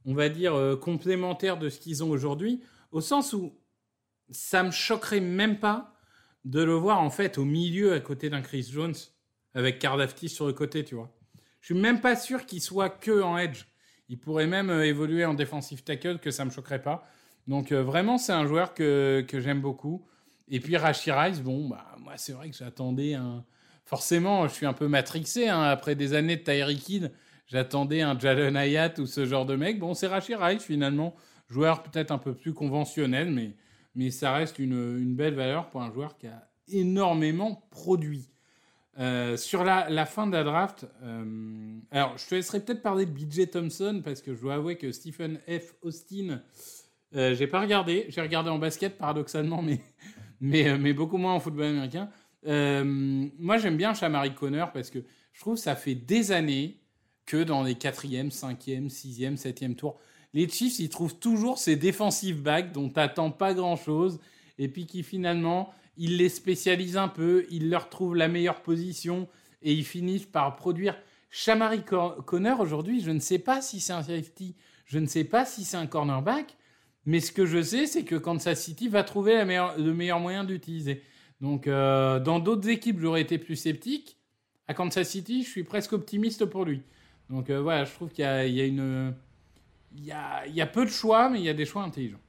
on 0.03 0.13
va 0.13 0.27
dire, 0.27 0.53
euh, 0.55 0.75
complémentaire 0.75 1.57
de 1.57 1.69
ce 1.69 1.79
qu'ils 1.79 2.03
ont 2.03 2.09
aujourd'hui, 2.09 2.61
au 2.91 2.99
sens 2.99 3.31
où 3.31 3.53
ça 4.31 4.63
me 4.63 4.71
choquerait 4.71 5.19
même 5.19 5.59
pas 5.59 5.93
de 6.45 6.61
le 6.63 6.73
voir 6.73 7.01
en 7.01 7.09
fait 7.09 7.37
au 7.37 7.45
milieu 7.45 7.93
à 7.93 7.99
côté 7.99 8.29
d'un 8.29 8.41
Chris 8.41 8.69
Jones 8.71 8.95
avec 9.53 9.79
Cardafty 9.79 10.29
sur 10.29 10.47
le 10.47 10.53
côté, 10.53 10.83
tu 10.83 10.95
vois. 10.95 11.11
Je 11.61 11.73
suis 11.73 11.81
même 11.81 11.99
pas 12.01 12.15
sûr 12.15 12.45
qu'il 12.45 12.61
soit 12.61 12.89
que 12.89 13.21
en 13.21 13.37
edge. 13.37 13.65
Il 14.07 14.19
pourrait 14.19 14.47
même 14.47 14.69
euh, 14.69 14.85
évoluer 14.85 15.25
en 15.25 15.33
defensive 15.33 15.83
tackle, 15.83 16.19
que 16.19 16.31
ça 16.31 16.45
me 16.45 16.49
choquerait 16.49 16.81
pas. 16.81 17.07
Donc 17.47 17.71
euh, 17.71 17.83
vraiment, 17.83 18.17
c'est 18.17 18.31
un 18.31 18.45
joueur 18.45 18.73
que, 18.73 19.23
que 19.27 19.39
j'aime 19.39 19.61
beaucoup. 19.61 20.05
Et 20.47 20.59
puis 20.59 20.77
Rashi 20.77 21.11
Rice, 21.11 21.41
bon, 21.41 21.67
bah, 21.67 21.85
moi, 21.99 22.13
c'est 22.17 22.33
vrai 22.33 22.49
que 22.49 22.55
j'attendais 22.55 23.13
un. 23.13 23.43
Forcément, 23.85 24.47
je 24.47 24.53
suis 24.53 24.65
un 24.65 24.73
peu 24.73 24.87
matrixé. 24.87 25.47
Hein, 25.49 25.61
après 25.61 25.95
des 25.95 26.13
années 26.13 26.37
de 26.37 26.43
Tyreek 26.43 27.11
j'attendais 27.47 28.01
un 28.01 28.17
Jalen 28.17 28.55
Hayat 28.55 28.99
ou 28.99 29.05
ce 29.05 29.25
genre 29.25 29.45
de 29.45 29.55
mec. 29.55 29.79
Bon, 29.79 29.93
c'est 29.93 30.07
Rashi 30.07 30.35
Rice, 30.35 30.63
finalement. 30.63 31.15
Joueur 31.49 31.81
peut-être 31.83 32.11
un 32.11 32.19
peu 32.19 32.35
plus 32.35 32.53
conventionnel, 32.53 33.31
mais, 33.31 33.55
mais 33.95 34.11
ça 34.11 34.33
reste 34.33 34.59
une, 34.59 34.97
une, 34.99 35.15
belle 35.15 35.35
valeur 35.35 35.69
pour 35.69 35.81
un 35.81 35.91
joueur 35.91 36.17
qui 36.17 36.27
a 36.27 36.49
énormément 36.67 37.67
produit. 37.71 38.29
Euh, 38.97 39.37
sur 39.37 39.63
la, 39.63 39.89
la, 39.89 40.05
fin 40.05 40.27
de 40.27 40.33
la 40.33 40.43
draft, 40.43 40.85
euh, 41.03 41.79
alors 41.89 42.17
je 42.17 42.27
te 42.27 42.35
laisserai 42.35 42.59
peut-être 42.59 42.81
parler 42.81 43.05
de 43.05 43.11
BJ 43.11 43.49
Thompson 43.49 44.01
parce 44.03 44.21
que 44.21 44.35
je 44.35 44.41
dois 44.41 44.55
avouer 44.55 44.77
que 44.77 44.91
Stephen 44.91 45.39
F. 45.47 45.73
Austin, 45.81 46.41
euh, 47.15 47.33
j'ai 47.33 47.47
pas 47.47 47.61
regardé. 47.61 48.07
J'ai 48.09 48.19
regardé 48.19 48.49
en 48.49 48.59
basket 48.59 48.97
paradoxalement, 48.97 49.61
mais, 49.61 49.79
mais, 50.41 50.67
euh, 50.67 50.93
beaucoup 50.93 51.17
moins 51.17 51.33
en 51.33 51.39
football 51.39 51.67
américain. 51.67 52.09
moi 52.43 53.57
j'aime 53.57 53.77
bien 53.77 53.93
Shamari 53.93 54.33
Conner 54.33 54.65
parce 54.73 54.89
que 54.89 54.99
je 55.31 55.39
trouve 55.39 55.55
que 55.55 55.61
ça 55.61 55.75
fait 55.75 55.95
des 55.95 56.33
années 56.33 56.81
que 57.25 57.41
dans 57.43 57.63
les 57.63 57.75
4e, 57.75 58.31
5e, 58.31 58.89
6e, 58.89 59.37
7e 59.37 59.75
tours, 59.75 59.99
les 60.33 60.47
Chiefs 60.47 60.79
ils 60.79 60.89
trouvent 60.89 61.17
toujours 61.17 61.57
ces 61.57 61.75
defensive 61.75 62.41
backs 62.41 62.71
dont 62.71 62.89
t'attends 62.89 63.31
pas 63.31 63.53
grand 63.53 63.75
chose 63.75 64.19
et 64.57 64.67
puis 64.67 64.85
qui 64.85 65.03
finalement 65.03 65.73
il 65.97 66.17
les 66.17 66.29
spécialise 66.29 66.97
un 66.97 67.09
peu, 67.09 67.45
il 67.49 67.69
leur 67.69 67.89
trouve 67.89 68.15
la 68.15 68.27
meilleure 68.27 68.61
position 68.61 69.27
et 69.61 69.73
ils 69.73 69.85
finissent 69.85 70.25
par 70.25 70.55
produire. 70.55 70.95
Shamari 71.29 71.83
Conner, 72.25 72.55
aujourd'hui, 72.57 73.01
je 73.01 73.11
ne 73.11 73.19
sais 73.19 73.37
pas 73.37 73.61
si 73.61 73.79
c'est 73.79 73.93
un 73.93 74.01
safety, 74.01 74.55
je 74.85 74.97
ne 74.97 75.05
sais 75.05 75.25
pas 75.25 75.45
si 75.45 75.63
c'est 75.63 75.77
un 75.77 75.87
cornerback, 75.87 76.57
mais 77.05 77.19
ce 77.19 77.31
que 77.31 77.45
je 77.45 77.61
sais, 77.61 77.85
c'est 77.85 78.03
que 78.03 78.15
Kansas 78.15 78.61
City 78.61 78.87
va 78.87 79.03
trouver 79.03 79.43
le 79.43 79.93
meilleur 79.93 80.19
moyen 80.19 80.43
d'utiliser. 80.43 81.01
Donc, 81.41 81.67
euh, 81.67 82.19
dans 82.19 82.39
d'autres 82.39 82.69
équipes, 82.69 82.99
j'aurais 82.99 83.21
été 83.21 83.37
plus 83.37 83.55
sceptique. 83.55 84.17
À 84.67 84.73
Kansas 84.73 85.07
City, 85.07 85.43
je 85.43 85.49
suis 85.49 85.63
presque 85.63 85.93
optimiste 85.93 86.45
pour 86.45 86.65
lui. 86.65 86.81
Donc, 87.29 87.49
euh, 87.49 87.61
voilà, 87.61 87.85
je 87.85 87.93
trouve 87.93 88.09
qu'il 88.09 88.23
y 88.23 88.27
a, 88.27 88.65
une. 88.65 89.13
Il 89.95 90.05
y 90.05 90.11
a, 90.61 90.67
peu 90.67 90.85
de 90.85 90.89
choix, 90.89 91.29
mais 91.29 91.39
il 91.39 91.45
y 91.45 91.49
a 91.49 91.53
des 91.53 91.65
choix 91.65 91.83
intelligents. 91.83 92.19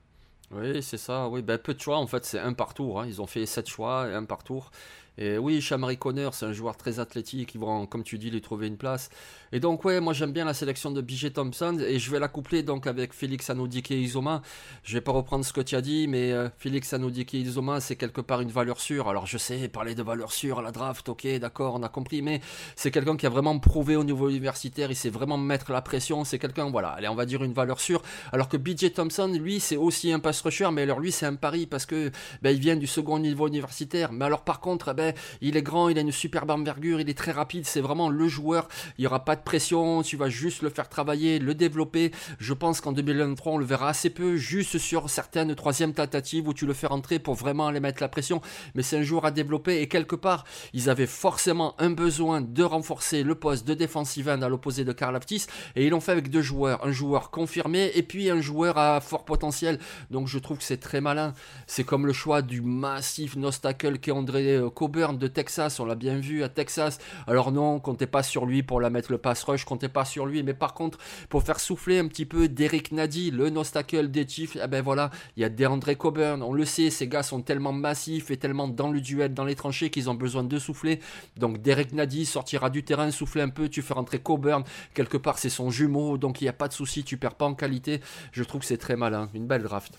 Oui, 0.50 0.82
c'est 0.82 0.96
ça. 0.96 1.28
Oui, 1.28 1.42
ben, 1.42 1.58
peu 1.58 1.74
de 1.74 1.80
choix. 1.80 1.98
En 1.98 2.06
fait, 2.06 2.24
c'est 2.24 2.38
un 2.38 2.52
par 2.52 2.74
tour. 2.74 3.00
Hein. 3.00 3.06
Ils 3.06 3.20
ont 3.20 3.26
fait 3.26 3.46
7 3.46 3.68
choix 3.68 4.08
et 4.08 4.14
un 4.14 4.24
par 4.24 4.42
tour. 4.42 4.70
Et 5.20 5.36
oui, 5.36 5.60
Chamari 5.60 5.98
Conner, 5.98 6.30
c'est 6.32 6.46
un 6.46 6.52
joueur 6.52 6.78
très 6.78 6.98
athlétique. 6.98 7.54
Ils 7.54 7.60
vont, 7.60 7.84
comme 7.84 8.02
tu 8.02 8.16
dis, 8.16 8.30
lui 8.30 8.40
trouver 8.40 8.68
une 8.68 8.78
place. 8.78 9.10
Et 9.52 9.60
donc, 9.60 9.84
ouais, 9.84 10.00
moi 10.00 10.14
j'aime 10.14 10.32
bien 10.32 10.46
la 10.46 10.54
sélection 10.54 10.90
de 10.92 11.02
BJ 11.02 11.34
Thompson 11.34 11.76
et 11.78 11.98
je 11.98 12.10
vais 12.10 12.18
la 12.18 12.28
coupler 12.28 12.62
donc 12.62 12.86
avec 12.86 13.12
Félix 13.12 13.50
Anodike 13.50 13.90
Izoma. 13.90 14.40
Je 14.82 14.94
vais 14.94 15.02
pas 15.02 15.12
reprendre 15.12 15.44
ce 15.44 15.52
que 15.52 15.60
tu 15.60 15.76
as 15.76 15.82
dit, 15.82 16.08
mais 16.08 16.32
euh, 16.32 16.48
Félix 16.56 16.94
Anodike 16.94 17.34
Izoma, 17.34 17.80
c'est 17.80 17.96
quelque 17.96 18.22
part 18.22 18.40
une 18.40 18.50
valeur 18.50 18.80
sûre. 18.80 19.08
Alors, 19.08 19.26
je 19.26 19.36
sais, 19.36 19.68
parler 19.68 19.94
de 19.94 20.02
valeur 20.02 20.32
sûre 20.32 20.60
à 20.60 20.62
la 20.62 20.72
draft, 20.72 21.06
ok, 21.10 21.26
d'accord, 21.38 21.74
on 21.74 21.82
a 21.82 21.90
compris, 21.90 22.22
mais 22.22 22.40
c'est 22.74 22.90
quelqu'un 22.90 23.18
qui 23.18 23.26
a 23.26 23.28
vraiment 23.28 23.58
prouvé 23.58 23.96
au 23.96 24.04
niveau 24.04 24.30
universitaire. 24.30 24.90
Il 24.90 24.96
sait 24.96 25.10
vraiment 25.10 25.36
mettre 25.36 25.70
la 25.70 25.82
pression. 25.82 26.24
C'est 26.24 26.38
quelqu'un, 26.38 26.70
voilà, 26.70 26.92
allez, 26.92 27.08
on 27.08 27.14
va 27.14 27.26
dire 27.26 27.44
une 27.44 27.52
valeur 27.52 27.80
sûre. 27.80 28.00
Alors 28.32 28.48
que 28.48 28.56
BJ 28.56 28.94
Thompson, 28.94 29.28
lui, 29.28 29.60
c'est 29.60 29.76
aussi 29.76 30.12
un 30.12 30.20
pass 30.20 30.40
rusher, 30.40 30.70
mais 30.72 30.82
alors 30.82 30.98
lui, 30.98 31.12
c'est 31.12 31.26
un 31.26 31.34
pari 31.34 31.66
parce 31.66 31.84
que 31.84 32.10
ben, 32.40 32.50
il 32.50 32.60
vient 32.60 32.76
du 32.76 32.86
second 32.86 33.18
niveau 33.18 33.48
universitaire. 33.48 34.12
Mais 34.12 34.24
alors, 34.24 34.44
par 34.44 34.60
contre, 34.60 34.94
ben, 34.94 35.09
il 35.40 35.56
est 35.56 35.62
grand, 35.62 35.88
il 35.88 35.98
a 35.98 36.00
une 36.00 36.12
superbe 36.12 36.50
envergure, 36.50 37.00
il 37.00 37.08
est 37.08 37.18
très 37.18 37.32
rapide. 37.32 37.66
C'est 37.66 37.80
vraiment 37.80 38.08
le 38.08 38.28
joueur. 38.28 38.68
Il 38.98 39.04
y 39.04 39.06
aura 39.06 39.24
pas 39.24 39.36
pression, 39.36 40.02
tu 40.02 40.16
vas 40.16 40.28
juste 40.28 40.62
le 40.62 40.70
faire 40.70 40.88
travailler, 40.88 41.38
le 41.38 41.54
développer. 41.54 42.12
Je 42.38 42.52
pense 42.54 42.80
qu'en 42.80 42.92
2023, 42.92 43.52
on 43.52 43.58
le 43.58 43.64
verra 43.64 43.88
assez 43.88 44.10
peu, 44.10 44.36
juste 44.36 44.78
sur 44.78 45.08
certaines 45.08 45.54
troisième 45.54 45.92
tentatives 45.92 46.48
où 46.48 46.54
tu 46.54 46.66
le 46.66 46.72
fais 46.72 46.86
rentrer 46.86 47.18
pour 47.18 47.34
vraiment 47.34 47.66
aller 47.66 47.80
mettre 47.80 48.02
la 48.02 48.08
pression. 48.08 48.40
Mais 48.74 48.82
c'est 48.82 48.98
un 48.98 49.02
joueur 49.02 49.24
à 49.24 49.30
développer 49.30 49.80
et 49.80 49.88
quelque 49.88 50.16
part, 50.16 50.44
ils 50.72 50.88
avaient 50.90 51.06
forcément 51.06 51.74
un 51.78 51.90
besoin 51.90 52.40
de 52.40 52.62
renforcer 52.62 53.22
le 53.22 53.34
poste 53.34 53.66
de 53.66 53.74
defensive 53.74 54.28
end 54.28 54.42
à 54.42 54.48
l'opposé 54.48 54.84
de 54.84 54.92
Karl 54.92 55.14
Aptis 55.14 55.46
et 55.76 55.86
ils 55.86 55.90
l'ont 55.90 56.00
fait 56.00 56.12
avec 56.12 56.30
deux 56.30 56.42
joueurs, 56.42 56.84
un 56.84 56.92
joueur 56.92 57.30
confirmé 57.30 57.90
et 57.94 58.02
puis 58.02 58.30
un 58.30 58.40
joueur 58.40 58.78
à 58.78 59.00
fort 59.00 59.24
potentiel. 59.24 59.78
Donc 60.10 60.28
je 60.28 60.38
trouve 60.38 60.58
que 60.58 60.64
c'est 60.64 60.78
très 60.78 61.00
malin. 61.00 61.34
C'est 61.66 61.84
comme 61.84 62.06
le 62.06 62.12
choix 62.12 62.42
du 62.42 62.60
massif 62.60 63.36
Nostacle 63.36 63.98
qui 63.98 64.10
est 64.10 64.12
André 64.12 64.56
euh, 64.56 64.70
De 65.00 65.28
Texas, 65.28 65.80
on 65.80 65.86
l'a 65.86 65.94
bien 65.94 66.18
vu 66.18 66.42
à 66.42 66.50
Texas. 66.50 66.98
Alors 67.26 67.52
non, 67.52 67.80
comptez 67.80 68.06
pas 68.06 68.22
sur 68.22 68.44
lui 68.44 68.62
pour 68.62 68.82
la 68.82 68.90
mettre 68.90 69.10
le 69.10 69.16
pass 69.16 69.42
rush, 69.44 69.64
comptez 69.64 69.88
pas 69.88 70.04
sur 70.04 70.26
lui, 70.26 70.42
mais 70.42 70.52
par 70.52 70.74
contre, 70.74 70.98
pour 71.30 71.42
faire 71.42 71.58
souffler 71.58 71.98
un 71.98 72.06
petit 72.06 72.26
peu 72.26 72.48
Derek 72.48 72.92
Nady, 72.92 73.30
le 73.30 73.48
nostacle 73.48 74.10
des 74.10 74.28
Chiefs, 74.28 74.58
eh 74.62 74.66
ben 74.66 74.82
voilà, 74.82 75.10
il 75.36 75.40
y 75.40 75.44
a 75.44 75.48
DeAndre 75.48 75.96
Coburn, 75.96 76.42
on 76.42 76.52
le 76.52 76.66
sait, 76.66 76.90
ces 76.90 77.08
gars 77.08 77.22
sont 77.22 77.40
tellement 77.40 77.72
massifs 77.72 78.30
et 78.30 78.36
tellement 78.36 78.68
dans 78.68 78.90
le 78.90 79.00
duel, 79.00 79.32
dans 79.32 79.46
les 79.46 79.54
tranchées 79.54 79.88
qu'ils 79.88 80.10
ont 80.10 80.14
besoin 80.14 80.44
de 80.44 80.58
souffler. 80.58 81.00
Donc 81.38 81.62
Derek 81.62 81.92
Nady 81.92 82.26
sortira 82.26 82.68
du 82.68 82.84
terrain, 82.84 83.10
souffler 83.10 83.40
un 83.40 83.48
peu, 83.48 83.70
tu 83.70 83.80
fais 83.80 83.94
rentrer 83.94 84.18
Coburn, 84.18 84.64
quelque 84.92 85.16
part 85.16 85.38
c'est 85.38 85.48
son 85.48 85.70
jumeau, 85.70 86.18
donc 86.18 86.42
il 86.42 86.44
n'y 86.44 86.50
a 86.50 86.52
pas 86.52 86.68
de 86.68 86.74
souci, 86.74 87.04
tu 87.04 87.16
perds 87.16 87.36
pas 87.36 87.46
en 87.46 87.54
qualité. 87.54 88.02
Je 88.32 88.44
trouve 88.44 88.60
que 88.60 88.66
c'est 88.66 88.76
très 88.76 88.96
malin, 88.96 89.30
une 89.32 89.46
belle 89.46 89.62
draft. 89.62 89.98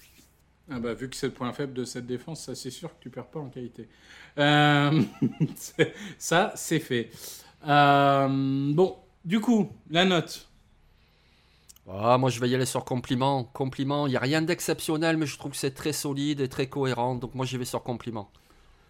Ah 0.73 0.79
bah, 0.79 0.93
vu 0.93 1.09
que 1.09 1.17
c'est 1.17 1.27
le 1.27 1.33
point 1.33 1.51
faible 1.51 1.73
de 1.73 1.83
cette 1.83 2.05
défense, 2.05 2.45
ça 2.45 2.55
c'est 2.55 2.69
sûr 2.69 2.89
que 2.89 3.01
tu 3.01 3.09
perds 3.09 3.27
pas 3.27 3.39
en 3.39 3.49
qualité. 3.49 3.89
Euh, 4.37 5.01
ça, 6.17 6.53
c'est 6.55 6.79
fait. 6.79 7.09
Euh, 7.67 8.27
bon, 8.73 8.95
du 9.25 9.41
coup, 9.41 9.69
la 9.89 10.05
note. 10.05 10.47
Ah, 11.89 12.17
moi, 12.17 12.29
je 12.29 12.39
vais 12.39 12.47
y 12.49 12.55
aller 12.55 12.65
sur 12.65 12.85
compliment. 12.85 13.43
Compliment, 13.43 14.07
il 14.07 14.11
n'y 14.11 14.15
a 14.15 14.19
rien 14.21 14.41
d'exceptionnel, 14.41 15.17
mais 15.17 15.25
je 15.25 15.37
trouve 15.37 15.51
que 15.51 15.57
c'est 15.57 15.73
très 15.73 15.91
solide 15.91 16.39
et 16.39 16.47
très 16.47 16.67
cohérent. 16.67 17.15
Donc, 17.15 17.35
moi, 17.35 17.45
j'y 17.45 17.57
vais 17.57 17.65
sur 17.65 17.83
compliment. 17.83 18.31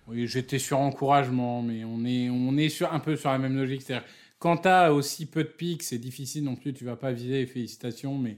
Oui, 0.07 0.27
j'étais 0.27 0.59
sur 0.59 0.79
encouragement, 0.79 1.63
mais 1.63 1.83
on 1.83 2.05
est, 2.05 2.29
on 2.29 2.57
est 2.57 2.69
sur, 2.69 2.93
un 2.93 2.99
peu 2.99 3.15
sur 3.15 3.31
la 3.31 3.39
même 3.39 3.55
logique. 3.55 3.81
C'est-à-dire, 3.81 4.07
quand 4.39 4.57
tu 4.57 4.67
as 4.67 4.93
aussi 4.93 5.25
peu 5.25 5.43
de 5.43 5.49
pics, 5.49 5.83
c'est 5.83 5.97
difficile 5.97 6.43
non 6.43 6.55
plus. 6.55 6.73
Tu 6.73 6.85
vas 6.85 6.95
pas 6.95 7.11
viser 7.11 7.39
les 7.39 7.47
félicitations, 7.47 8.17
mais, 8.19 8.37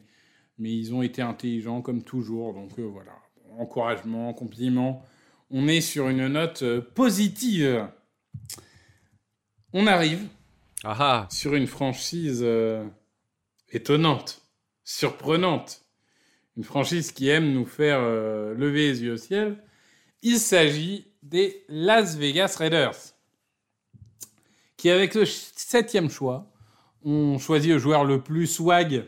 mais 0.60 0.72
ils 0.72 0.94
ont 0.94 1.02
été 1.02 1.22
intelligents 1.22 1.82
comme 1.82 2.04
toujours. 2.04 2.54
Donc, 2.54 2.80
euh, 2.80 2.84
voilà. 2.84 3.12
Encouragement, 3.58 4.34
compliment 4.34 5.06
on 5.56 5.68
est 5.68 5.82
sur 5.82 6.10
une 6.10 6.28
note 6.28 6.64
euh, 6.64 6.82
positive. 6.82 7.88
On 9.72 9.88
arrive 9.88 10.28
sur 11.30 11.54
une 11.54 11.68
franchise 11.68 12.42
euh, 12.44 12.84
étonnante, 13.72 14.42
surprenante. 14.84 15.86
Une 16.58 16.64
franchise 16.64 17.12
qui 17.12 17.30
aime 17.30 17.54
nous 17.54 17.66
faire 17.66 18.00
euh, 18.00 18.54
lever 18.56 18.90
les 18.90 19.04
yeux 19.04 19.14
au 19.14 19.18
ciel. 19.18 19.64
Il 20.24 20.40
s'agit 20.40 21.08
des 21.22 21.64
Las 21.70 22.18
Vegas 22.18 22.56
Raiders, 22.58 22.98
qui 24.76 24.90
avec 24.90 25.14
le 25.14 25.26
septième 25.26 26.10
choix 26.10 26.52
ont 27.04 27.38
choisi 27.38 27.70
le 27.70 27.78
joueur 27.78 28.06
le 28.06 28.22
plus 28.22 28.48
swag 28.48 29.06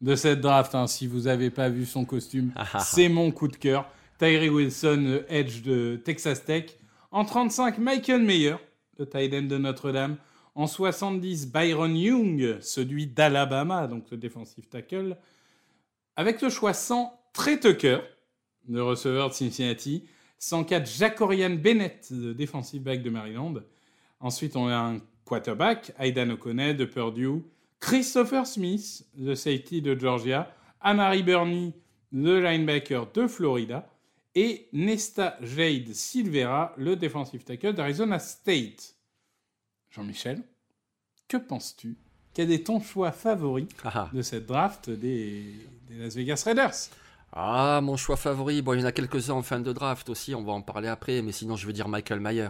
de 0.00 0.14
cette 0.14 0.40
draft. 0.40 0.74
Hein. 0.74 0.86
Si 0.86 1.06
vous 1.06 1.22
n'avez 1.22 1.50
pas 1.50 1.68
vu 1.68 1.86
son 1.86 2.04
costume, 2.04 2.52
c'est 2.80 3.08
mon 3.08 3.30
coup 3.30 3.48
de 3.48 3.56
cœur. 3.56 3.88
Tyree 4.18 4.48
Wilson, 4.48 5.22
Edge 5.28 5.62
de 5.62 6.00
Texas 6.02 6.44
Tech. 6.44 6.78
En 7.10 7.24
35, 7.24 7.78
Michael 7.78 8.22
Mayer, 8.22 8.56
le 8.98 9.06
tight 9.06 9.32
end 9.34 9.42
de 9.42 9.58
Notre-Dame. 9.58 10.16
En 10.54 10.66
70, 10.66 11.52
Byron 11.52 11.94
Young, 11.94 12.58
celui 12.60 13.06
d'Alabama, 13.06 13.86
donc 13.86 14.10
le 14.10 14.16
defensive 14.16 14.66
tackle. 14.68 15.16
Avec 16.16 16.40
le 16.40 16.48
choix 16.48 16.72
100, 16.72 17.12
Trey 17.34 17.60
Tucker, 17.60 17.98
le 18.68 18.82
receveur 18.82 19.28
de 19.28 19.34
Cincinnati. 19.34 20.08
104, 20.38 20.86
Jacorian 20.88 21.50
Bennett, 21.50 22.08
le 22.10 22.34
defensive 22.34 22.82
back 22.82 23.02
de 23.02 23.10
Maryland. 23.10 23.54
Ensuite, 24.20 24.56
on 24.56 24.68
a 24.68 24.76
un 24.76 24.98
quarterback, 25.24 25.92
Aidan 25.98 26.30
O'Connell 26.30 26.76
de 26.76 26.84
Purdue. 26.86 27.42
Christopher 27.80 28.46
Smith, 28.46 29.04
le 29.16 29.34
safety 29.34 29.82
de 29.82 29.98
Georgia. 29.98 30.50
Amari 30.80 31.22
Burney, 31.22 31.74
le 32.12 32.40
linebacker 32.40 33.06
de 33.12 33.26
Florida 33.26 33.88
et 34.36 34.68
Nesta 34.72 35.36
Jade 35.40 35.92
Silvera, 35.92 36.74
le 36.76 36.94
defensive 36.94 37.42
tackle 37.42 37.72
d'Arizona 37.72 38.18
State. 38.18 38.94
Jean-Michel, 39.90 40.42
que 41.26 41.38
penses-tu? 41.38 41.96
Quel 42.34 42.52
est 42.52 42.66
ton 42.66 42.80
choix 42.80 43.12
favori 43.12 43.66
ah 43.84 43.90
ah. 43.94 44.10
de 44.12 44.22
cette 44.22 44.46
draft 44.46 44.90
des, 44.90 45.54
Las 45.90 46.14
Vegas 46.14 46.42
Raiders? 46.44 46.90
Ah, 47.32 47.80
mon 47.82 47.96
choix 47.96 48.16
favori, 48.16 48.62
bon, 48.62 48.74
il 48.74 48.80
y 48.80 48.82
en 48.82 48.86
a 48.86 48.92
quelques-uns 48.92 49.34
en 49.34 49.42
fin 49.42 49.58
de 49.58 49.72
draft 49.72 50.08
aussi, 50.08 50.34
on 50.34 50.44
va 50.44 50.52
en 50.52 50.62
parler 50.62 50.88
après, 50.88 51.22
mais 51.22 51.32
sinon 51.32 51.56
je 51.56 51.66
veux 51.66 51.72
dire 51.72 51.88
Michael 51.88 52.20
Mayer. 52.20 52.48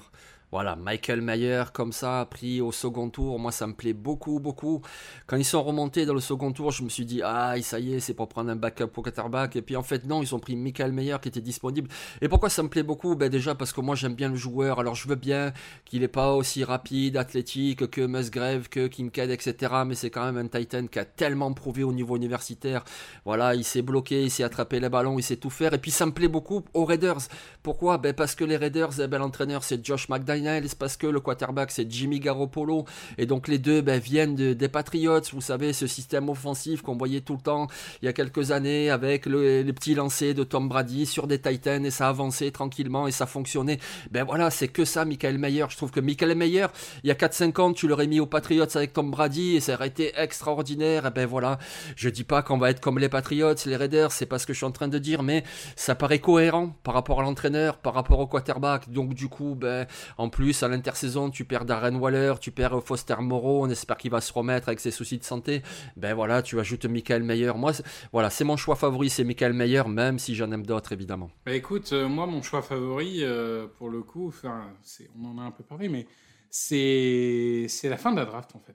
Voilà, 0.52 0.76
Michael 0.76 1.22
Mayer 1.22 1.64
comme 1.72 1.90
ça, 1.90 2.24
pris 2.30 2.60
au 2.60 2.70
second 2.70 3.10
tour, 3.10 3.36
moi 3.40 3.50
ça 3.50 3.66
me 3.66 3.74
plaît 3.74 3.92
beaucoup, 3.92 4.38
beaucoup. 4.38 4.80
Quand 5.26 5.36
ils 5.36 5.44
sont 5.44 5.60
remontés 5.60 6.06
dans 6.06 6.14
le 6.14 6.20
second 6.20 6.52
tour, 6.52 6.70
je 6.70 6.84
me 6.84 6.88
suis 6.88 7.04
dit, 7.04 7.20
ah 7.24 7.60
ça 7.62 7.80
y 7.80 7.94
est, 7.94 8.00
c'est 8.00 8.14
pour 8.14 8.28
prendre 8.28 8.50
un 8.50 8.56
backup 8.56 8.96
au 8.96 9.02
quarterback. 9.02 9.56
Et 9.56 9.62
puis 9.62 9.74
en 9.74 9.82
fait 9.82 10.06
non, 10.06 10.22
ils 10.22 10.34
ont 10.36 10.38
pris 10.38 10.54
Michael 10.54 10.92
Mayer 10.92 11.16
qui 11.20 11.28
était 11.28 11.40
disponible. 11.40 11.90
Et 12.20 12.28
pourquoi 12.28 12.48
ça 12.48 12.62
me 12.62 12.68
plaît 12.68 12.84
beaucoup? 12.84 13.16
Ben 13.16 13.28
Déjà 13.28 13.56
parce 13.56 13.72
que 13.72 13.80
moi 13.80 13.96
j'aime 13.96 14.14
bien 14.14 14.28
le 14.28 14.36
joueur, 14.36 14.78
alors 14.78 14.94
je 14.94 15.08
veux 15.08 15.16
bien 15.16 15.52
qu'il 15.84 16.02
n'est 16.02 16.08
pas 16.08 16.32
aussi 16.32 16.62
rapide, 16.62 17.16
athlétique 17.16 17.90
que 17.90 18.06
Musgrave, 18.06 18.68
que 18.68 18.86
Kincaid, 18.86 19.30
etc. 19.30 19.72
Mais 19.84 19.96
c'est 19.96 20.10
quand 20.10 20.24
même 20.24 20.38
un 20.38 20.46
Titan 20.46 20.86
qui 20.86 21.00
a 21.00 21.04
tellement 21.04 21.52
prouvé 21.54 21.82
au 21.82 21.92
niveau 21.92 22.16
universitaire. 22.16 22.84
Voilà, 23.24 23.56
il 23.56 23.64
s'est 23.64 23.82
bloqué, 23.82 24.22
il 24.22 24.30
s'est 24.30 24.44
attrapé 24.44 24.78
les 24.78 24.88
ballons, 24.88 25.18
il 25.18 25.24
sait 25.24 25.36
tout 25.36 25.50
faire. 25.50 25.74
Et 25.74 25.78
puis 25.78 25.90
ça 25.90 26.06
me 26.06 26.12
plaît 26.12 26.28
beaucoup 26.28 26.62
aux 26.72 26.84
Raiders. 26.84 27.18
Pourquoi? 27.64 27.98
Ben 27.98 28.14
Parce 28.14 28.36
que 28.36 28.44
les 28.44 28.56
Raiders, 28.56 29.00
eh 29.00 29.08
ben, 29.08 29.18
l'entraîneur 29.18 29.64
c'est 29.64 29.84
Josh 29.84 30.08
McDaniel 30.08 30.35
c'est 30.44 30.78
parce 30.78 30.96
que 30.96 31.06
le 31.06 31.20
quarterback 31.20 31.70
c'est 31.70 31.90
Jimmy 31.90 32.20
Garoppolo 32.20 32.84
et 33.18 33.26
donc 33.26 33.48
les 33.48 33.58
deux 33.58 33.80
ben, 33.80 34.00
viennent 34.00 34.34
des 34.34 34.68
Patriots, 34.68 35.20
vous 35.32 35.40
savez 35.40 35.72
ce 35.72 35.86
système 35.86 36.28
offensif 36.28 36.82
qu'on 36.82 36.96
voyait 36.96 37.20
tout 37.20 37.34
le 37.34 37.40
temps 37.40 37.66
il 38.02 38.06
y 38.06 38.08
a 38.08 38.12
quelques 38.12 38.50
années 38.50 38.90
avec 38.90 39.26
le, 39.26 39.62
les 39.62 39.72
petits 39.72 39.94
lancers 39.94 40.34
de 40.34 40.44
Tom 40.44 40.68
Brady 40.68 41.06
sur 41.06 41.26
des 41.26 41.40
Titans 41.40 41.84
et 41.84 41.90
ça 41.90 42.08
avançait 42.08 42.50
tranquillement 42.50 43.06
et 43.06 43.12
ça 43.12 43.26
fonctionnait. 43.26 43.78
Ben 44.10 44.24
voilà, 44.24 44.50
c'est 44.50 44.68
que 44.68 44.84
ça 44.84 45.04
Michael 45.04 45.38
Mayer. 45.38 45.66
Je 45.68 45.76
trouve 45.76 45.90
que 45.90 46.00
Michael 46.00 46.34
Mayer, 46.34 46.66
il 47.02 47.08
y 47.08 47.10
a 47.10 47.14
4-5 47.14 47.60
ans, 47.60 47.72
tu 47.72 47.88
l'aurais 47.88 48.06
mis 48.06 48.20
aux 48.20 48.26
Patriots 48.26 48.76
avec 48.76 48.92
Tom 48.92 49.10
Brady 49.10 49.56
et 49.56 49.60
ça 49.60 49.74
aurait 49.74 49.88
été 49.88 50.12
extraordinaire. 50.16 51.06
Et 51.06 51.10
ben 51.10 51.26
voilà, 51.26 51.58
je 51.96 52.08
dis 52.08 52.24
pas 52.24 52.42
qu'on 52.42 52.58
va 52.58 52.70
être 52.70 52.80
comme 52.80 52.98
les 52.98 53.08
Patriots, 53.08 53.54
les 53.66 53.76
Raiders, 53.76 54.12
c'est 54.12 54.26
pas 54.26 54.38
ce 54.38 54.46
que 54.46 54.52
je 54.52 54.58
suis 54.58 54.66
en 54.66 54.72
train 54.72 54.88
de 54.88 54.98
dire, 54.98 55.22
mais 55.22 55.44
ça 55.74 55.94
paraît 55.94 56.18
cohérent 56.18 56.74
par 56.82 56.94
rapport 56.94 57.20
à 57.20 57.22
l'entraîneur, 57.22 57.78
par 57.78 57.94
rapport 57.94 58.18
au 58.20 58.26
quarterback. 58.26 58.90
Donc 58.90 59.14
du 59.14 59.28
coup, 59.28 59.54
ben 59.54 59.86
en 60.18 60.25
en 60.26 60.28
plus, 60.28 60.64
à 60.64 60.68
l'intersaison, 60.68 61.30
tu 61.30 61.44
perds 61.44 61.66
Darren 61.66 61.94
Waller, 61.94 62.34
tu 62.40 62.50
perds 62.50 62.82
Foster 62.82 63.14
Moreau, 63.20 63.64
on 63.64 63.70
espère 63.70 63.96
qu'il 63.96 64.10
va 64.10 64.20
se 64.20 64.32
remettre 64.32 64.68
avec 64.68 64.80
ses 64.80 64.90
soucis 64.90 65.18
de 65.18 65.22
santé. 65.22 65.62
Ben 65.96 66.14
voilà, 66.14 66.42
tu 66.42 66.58
ajoutes 66.58 66.84
Michael 66.86 67.22
Meyer. 67.22 67.52
Moi, 67.54 67.70
voilà, 68.10 68.28
c'est 68.28 68.42
mon 68.42 68.56
choix 68.56 68.74
favori, 68.74 69.08
c'est 69.08 69.22
Michael 69.22 69.52
Meyer, 69.52 69.84
même 69.86 70.18
si 70.18 70.34
j'en 70.34 70.50
aime 70.50 70.66
d'autres, 70.66 70.90
évidemment. 70.90 71.30
Bah 71.44 71.54
écoute, 71.54 71.92
euh, 71.92 72.08
moi, 72.08 72.26
mon 72.26 72.42
choix 72.42 72.60
favori, 72.60 73.20
euh, 73.22 73.68
pour 73.78 73.88
le 73.88 74.02
coup, 74.02 74.34
on 74.42 75.24
en 75.24 75.38
a 75.38 75.42
un 75.42 75.52
peu 75.52 75.62
parlé, 75.62 75.88
mais 75.88 76.08
c'est 76.50 77.68
la 77.84 77.96
fin 77.96 78.10
de 78.10 78.16
la 78.16 78.24
draft, 78.24 78.56
en 78.56 78.60
fait. 78.66 78.74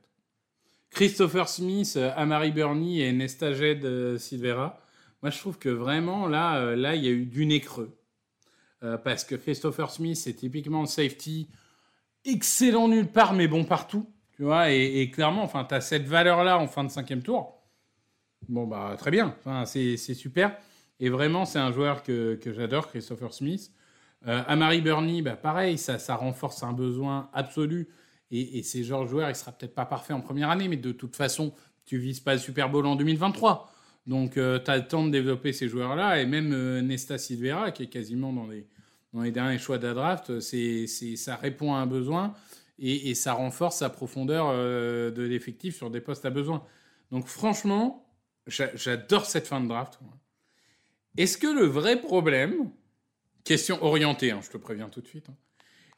Christopher 0.90 1.50
Smith, 1.50 1.96
euh, 1.98 2.12
Amari 2.16 2.54
Burney 2.54 3.02
et 3.02 3.12
Nestajed 3.12 4.18
Silvera. 4.18 4.80
Moi, 5.22 5.32
je 5.32 5.38
trouve 5.38 5.58
que 5.58 5.68
vraiment, 5.68 6.30
là, 6.30 6.78
là, 6.78 6.96
il 6.96 7.04
y 7.04 7.08
a 7.10 7.12
eu 7.12 7.26
du 7.26 7.46
nez 7.46 7.60
creux. 7.60 8.01
Euh, 8.84 8.98
parce 8.98 9.24
que 9.24 9.36
Christopher 9.36 9.92
Smith, 9.92 10.18
c'est 10.18 10.34
typiquement 10.34 10.82
le 10.82 10.88
safety 10.88 11.48
excellent 12.26 12.88
nulle 12.88 13.08
part, 13.08 13.34
mais 13.34 13.48
bon 13.48 13.64
partout. 13.64 14.10
Tu 14.36 14.44
vois, 14.44 14.72
et, 14.72 15.12
clairement, 15.12 15.44
enfin, 15.44 15.66
tu 15.66 15.76
as 15.76 15.82
cette 15.82 16.08
valeur-là 16.08 16.58
en 16.58 16.68
fin 16.68 16.84
de 16.84 16.90
cinquième 16.90 17.22
tour. 17.22 17.62
Bon, 18.50 18.66
bah, 18.66 18.96
très 18.98 19.12
bien. 19.12 19.36
Enfin, 19.40 19.66
c'est 19.66 19.98
super. 19.98 20.58
Et 21.00 21.10
vraiment, 21.10 21.46
c'est 21.46 21.60
un 21.60 21.72
joueur 21.72 22.02
que, 22.02 22.40
j'adore, 22.44 22.88
Christopher 22.88 23.34
Smith. 23.34 23.72
Euh, 24.28 24.42
Amari 24.48 24.82
Burney, 24.82 25.22
bah, 25.22 25.36
pareil, 25.36 25.78
ça, 25.78 26.16
renforce 26.16 26.64
un 26.64 26.74
besoin 26.74 27.30
absolu. 27.34 27.90
Et, 28.32 28.60
et 28.60 28.64
ces 28.64 28.84
genres 28.84 29.06
de 29.06 29.30
il 29.30 29.36
sera 29.36 29.52
peut-être 29.52 29.76
pas 29.76 29.86
parfait 29.86 30.14
en 30.14 30.22
première 30.22 30.50
année, 30.50 30.68
mais 30.68 30.78
de 30.78 30.92
toute 30.92 31.16
façon, 31.16 31.54
tu 31.86 31.98
vises 31.98 32.20
pas 32.20 32.34
le 32.34 32.40
Super 32.40 32.70
Bowl 32.70 32.86
en 32.88 32.96
2023. 32.96 33.71
Donc, 34.08 34.38
euh, 34.38 34.60
tu 34.60 34.72
as 34.72 34.78
le 34.78 34.88
temps 34.88 35.06
de 35.06 35.12
développer 35.12 35.54
ces 35.54 35.68
joueurs-là. 35.68 36.22
Et 36.22 36.26
même 36.26 36.54
euh, 36.54 36.82
Nesta 36.82 37.18
Silvera, 37.18 37.72
qui 37.72 37.84
est 37.84 37.88
quasiment 37.88 38.34
dans 38.34 38.48
les, 38.48 38.68
dans 39.14 39.22
les 39.22 39.32
derniers 39.32 39.60
choix 39.60 39.78
de 39.78 39.88
la 39.88 39.94
draft, 39.94 40.40
c'est, 40.40 40.88
ça 40.88 41.36
répond 41.36 41.74
à 41.74 41.78
un 41.78 41.88
besoin 41.88 42.34
et, 42.80 43.14
ça 43.14 43.34
renforce 43.34 43.78
sa 43.78 43.90
profondeur 43.90 44.48
euh, 44.50 45.12
de 45.12 45.22
l'effectif 45.22 45.76
sur 45.76 45.92
des 45.92 46.02
postes 46.02 46.26
à 46.26 46.32
besoin. 46.32 46.66
Donc, 47.12 47.28
franchement, 47.28 48.08
j'adore 48.48 49.26
cette 49.26 49.48
fin 49.48 49.62
de 49.62 49.68
draft. 49.68 50.00
Est-ce 51.18 51.38
que 51.38 51.48
le 51.48 51.66
vrai 51.66 52.02
problème, 52.02 52.72
question 53.44 53.84
orientée, 53.84 54.32
hein, 54.32 54.40
je 54.42 54.50
te 54.50 54.58
préviens 54.58 54.90
tout 54.90 55.02
de 55.02 55.08
suite, 55.08 55.30
hein, 55.30 55.36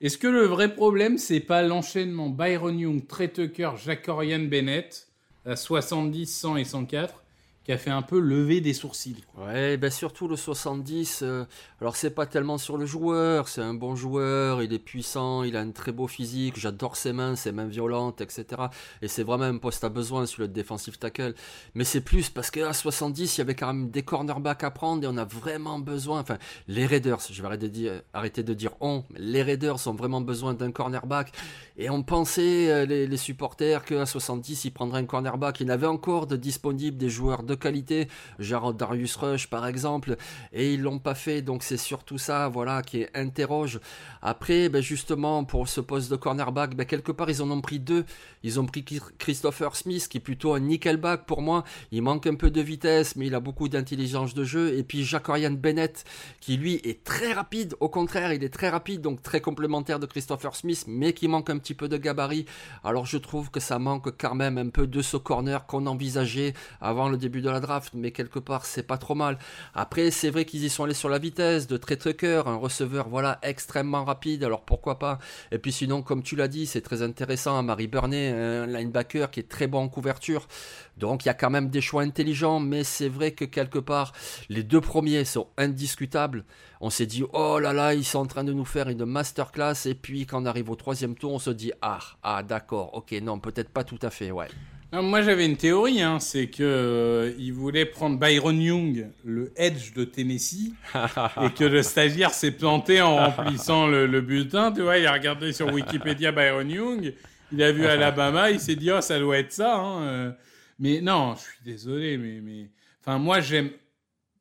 est-ce 0.02 0.18
que 0.18 0.28
le 0.28 0.44
vrai 0.44 0.76
problème, 0.76 1.18
c'est 1.18 1.40
pas 1.40 1.62
l'enchaînement 1.62 2.28
Byron 2.28 2.78
Young, 2.78 3.08
Trey 3.08 3.30
Tucker, 3.30 3.72
Jacorian 3.78 4.40
Bennett 4.40 5.08
à 5.46 5.56
70, 5.56 6.26
100 6.26 6.58
et 6.58 6.66
104 6.66 7.23
qui 7.64 7.72
a 7.72 7.78
fait 7.78 7.92
un 7.92 8.02
peu 8.02 8.20
lever 8.20 8.60
des 8.60 8.74
sourcils. 8.74 9.24
Ouais, 9.38 9.78
ben 9.78 9.90
surtout 9.90 10.28
le 10.28 10.36
70. 10.36 11.22
Euh, 11.24 11.46
alors 11.80 11.96
c'est 11.96 12.10
pas 12.10 12.26
tellement 12.26 12.58
sur 12.58 12.78
le 12.78 12.86
joueur, 12.86 13.48
c'est 13.48 13.62
un 13.62 13.74
bon 13.74 13.96
joueur, 13.96 14.62
il 14.62 14.74
est 14.74 14.80
puissant, 14.80 15.44
il 15.44 15.56
a 15.56 15.62
un 15.62 15.72
très 15.72 15.94
beau 15.94 16.08
physique, 16.08 16.60
j'adore 16.60 16.98
ses 16.98 17.14
mains, 17.14 17.36
ses 17.36 17.52
mains 17.54 17.68
violentes, 17.68 18.20
etc. 18.20 18.64
Et 19.02 19.08
c'est 19.08 19.24
vraiment 19.24 19.46
un 19.46 19.58
poste 19.58 19.84
à 19.84 19.90
besoin 19.90 20.26
sur 20.26 20.42
le 20.42 20.50
defensive 20.50 20.98
tackle. 20.98 21.36
Mais 21.74 21.86
c'est 21.86 22.02
plus 22.02 22.30
parce 22.30 22.52
qu'à 22.52 22.74
70, 22.74 23.38
il 23.38 23.40
y 23.40 23.42
avait 23.42 23.56
quand 23.56 23.68
même 23.68 23.90
des 23.90 24.04
cornerbacks 24.04 24.64
à 24.64 24.72
prendre 24.72 25.04
et 25.04 25.08
on 25.08 25.18
a 25.18 25.26
vraiment 25.26 25.80
besoin. 25.80 26.20
Enfin, 26.20 26.38
les 26.68 26.86
Raiders, 26.86 27.22
je 27.32 27.42
vais 27.42 27.48
arrêter 27.48 27.70
de 27.70 27.74
dire, 27.74 28.02
arrêter 28.14 28.44
de 28.44 28.54
dire 28.54 28.72
on, 28.82 29.04
les 29.16 29.42
Raiders 29.42 29.88
ont 29.88 29.94
vraiment 29.94 30.22
besoin 30.22 30.54
d'un 30.54 30.72
cornerback. 30.72 31.32
Et 31.78 31.90
on 31.90 32.04
pensait, 32.04 32.70
euh, 32.70 32.86
les, 32.86 33.08
les 33.08 33.18
supporters, 33.18 33.86
qu'à 33.86 34.06
70, 34.06 34.66
ils 34.66 34.72
prendraient 34.72 35.00
un 35.00 35.06
cornerback. 35.06 35.62
Il 35.62 35.68
y 35.68 35.72
avait 35.72 35.88
encore 35.88 36.28
de 36.28 36.36
disponibles 36.36 36.98
des 36.98 37.10
joueurs 37.10 37.44
de 37.44 37.53
qualité, 37.56 38.08
genre 38.40 38.74
Darius 38.74 39.16
Rush 39.16 39.48
par 39.48 39.68
exemple, 39.68 40.16
et 40.52 40.74
ils 40.74 40.82
l'ont 40.82 41.00
pas 41.00 41.16
fait, 41.16 41.42
donc 41.42 41.64
c'est 41.64 41.78
surtout 41.78 42.18
ça, 42.18 42.48
voilà, 42.48 42.82
qui 42.82 43.06
interroge. 43.14 43.80
Après, 44.22 44.70
ben 44.70 44.82
justement, 44.82 45.44
pour 45.44 45.68
ce 45.68 45.82
poste 45.82 46.10
de 46.10 46.16
cornerback, 46.16 46.76
ben 46.76 46.86
quelque 46.86 47.12
part 47.12 47.30
ils 47.30 47.42
en 47.42 47.52
ont 47.52 47.62
pris 47.62 47.80
deux. 47.80 48.06
Ils 48.44 48.60
ont 48.60 48.66
pris 48.66 48.84
Christopher 49.18 49.76
Smith, 49.76 50.08
qui 50.10 50.18
est 50.18 50.22
plutôt 50.22 50.54
un 50.54 50.60
nickelback 50.60 51.26
pour 51.26 51.42
moi. 51.42 51.64
Il 51.92 52.02
manque 52.02 52.28
un 52.28 52.36
peu 52.36 52.52
de 52.52 52.62
vitesse, 52.62 53.16
mais 53.16 53.28
il 53.28 53.36
a 53.36 53.40
beaucoup 53.40 53.70
d'intelligence 53.70 54.34
de 54.34 54.44
jeu. 54.44 54.78
Et 54.78 54.84
puis 54.84 55.04
Jacorian 55.04 55.52
Bennett, 55.52 56.04
qui 56.42 56.58
lui 56.58 56.82
est 56.84 57.04
très 57.04 57.32
rapide. 57.32 57.76
Au 57.80 57.88
contraire, 57.88 58.34
il 58.34 58.44
est 58.44 58.54
très 58.54 58.70
rapide, 58.70 59.02
donc 59.02 59.22
très 59.22 59.40
complémentaire 59.40 60.00
de 60.00 60.06
Christopher 60.06 60.56
Smith, 60.56 60.86
mais 60.88 61.14
qui 61.14 61.28
manque 61.28 61.50
un 61.50 61.58
petit 61.58 61.74
peu 61.74 61.88
de 61.88 61.98
gabarit. 61.98 62.46
Alors 62.84 63.06
je 63.06 63.18
trouve 63.18 63.50
que 63.50 63.60
ça 63.60 63.80
manque 63.80 64.12
quand 64.18 64.36
même 64.36 64.58
un 64.58 64.70
peu 64.70 64.88
de 64.88 65.02
ce 65.02 65.16
corner 65.16 65.66
qu'on 65.66 65.86
envisageait 65.86 66.54
avant 66.82 67.08
le 67.08 67.18
début 67.18 67.42
de 67.44 67.50
la 67.50 67.60
draft, 67.60 67.94
mais 67.94 68.12
quelque 68.12 68.40
part 68.40 68.66
c'est 68.66 68.84
pas 68.84 68.98
trop 68.98 69.14
mal. 69.14 69.38
Après, 69.76 70.10
c'est 70.10 70.32
vrai 70.32 70.46
qu'ils 70.46 70.64
y 70.64 70.70
sont 70.70 70.86
allés 70.86 70.94
sur 70.94 71.10
la 71.10 71.20
vitesse 71.20 71.68
de 71.68 71.78
Trey 71.78 71.98
Tucker, 71.98 72.44
un 72.48 72.56
receveur 72.56 73.10
voilà 73.10 73.40
extrêmement 73.44 74.04
rapide, 74.04 74.44
alors 74.44 74.64
pourquoi 74.64 74.98
pas? 74.98 75.20
Et 75.52 75.60
puis 75.60 75.72
sinon, 75.72 76.02
comme 76.02 76.24
tu 76.24 76.36
l'as 76.36 76.48
dit, 76.48 76.66
c'est 76.66 76.82
très 76.82 77.02
intéressant. 77.02 77.62
Marie 77.62 77.88
Burney, 77.88 78.30
un 78.30 78.66
linebacker 78.66 79.30
qui 79.30 79.42
est 79.42 79.50
très 79.50 79.68
bon 79.68 79.80
en 79.80 79.90
couverture. 79.90 80.48
Donc 80.98 81.26
il 81.26 81.28
y 81.28 81.32
a 81.32 81.34
quand 81.34 81.50
même 81.50 81.70
des 81.70 81.82
choix 81.82 82.04
intelligents, 82.04 82.60
mais 82.60 82.84
c'est 82.84 83.10
vrai 83.10 83.32
que 83.32 83.46
quelque 83.46 83.80
part, 83.80 84.14
les 84.50 84.64
deux 84.64 84.82
premiers 84.82 85.26
sont 85.26 85.48
indiscutables. 85.58 86.46
On 86.82 86.90
s'est 86.90 87.06
dit, 87.06 87.24
oh 87.34 87.60
là 87.60 87.74
là, 87.74 87.94
ils 87.94 88.06
sont 88.06 88.20
en 88.20 88.26
train 88.26 88.44
de 88.44 88.54
nous 88.54 88.66
faire 88.66 88.90
une 88.90 89.06
masterclass. 89.06 89.86
Et 89.86 89.96
puis 89.96 90.26
quand 90.26 90.42
on 90.42 90.46
arrive 90.46 90.70
au 90.70 90.76
troisième 90.76 91.16
tour, 91.16 91.34
on 91.34 91.40
se 91.40 91.50
dit, 91.50 91.72
ah, 91.82 92.00
ah 92.24 92.44
d'accord, 92.44 92.94
ok, 92.94 93.12
non, 93.22 93.40
peut-être 93.40 93.70
pas 93.70 93.84
tout 93.84 94.00
à 94.02 94.10
fait, 94.10 94.32
ouais 94.32 94.48
moi 95.02 95.24
j'avais 95.24 95.46
une 95.46 95.58
théorie, 95.58 96.02
hein, 96.02 96.20
c'est 96.20 96.48
que 96.48 96.62
euh, 96.62 97.34
il 97.40 97.52
voulait 97.52 97.86
prendre 97.86 98.20
Byron 98.20 98.62
Young, 98.62 99.08
le 99.26 99.52
Edge 99.56 99.94
de 99.94 100.04
Tennessee, 100.04 100.74
et 101.42 101.50
que 101.50 101.64
le 101.64 101.82
stagiaire 101.82 102.32
s'est 102.32 102.52
planté 102.52 103.02
en 103.02 103.16
remplissant 103.16 103.88
le, 103.88 104.22
bulletin. 104.22 104.72
Tu 104.72 104.82
vois, 104.82 105.00
il 105.00 105.08
a 105.08 105.14
regardé 105.14 105.52
sur 105.52 105.74
Wikipédia 105.74 106.32
Byron 106.32 106.70
Young, 106.70 107.14
il 107.52 107.64
a 107.64 107.72
vu 107.72 107.86
Alabama, 107.86 108.52
il 108.52 108.60
s'est 108.60 108.76
dit 108.76 108.92
oh 108.92 109.02
ça 109.02 109.18
doit 109.20 109.38
être 109.38 109.52
ça. 109.52 109.78
Hein, 109.78 110.04
euh. 110.04 110.32
Mais 110.78 111.02
non, 111.02 111.36
je 111.36 111.42
suis 111.42 111.64
désolé, 111.64 112.18
mais 112.18 112.70
enfin 113.02 113.18
moi 113.18 113.42
j'aime 113.42 113.72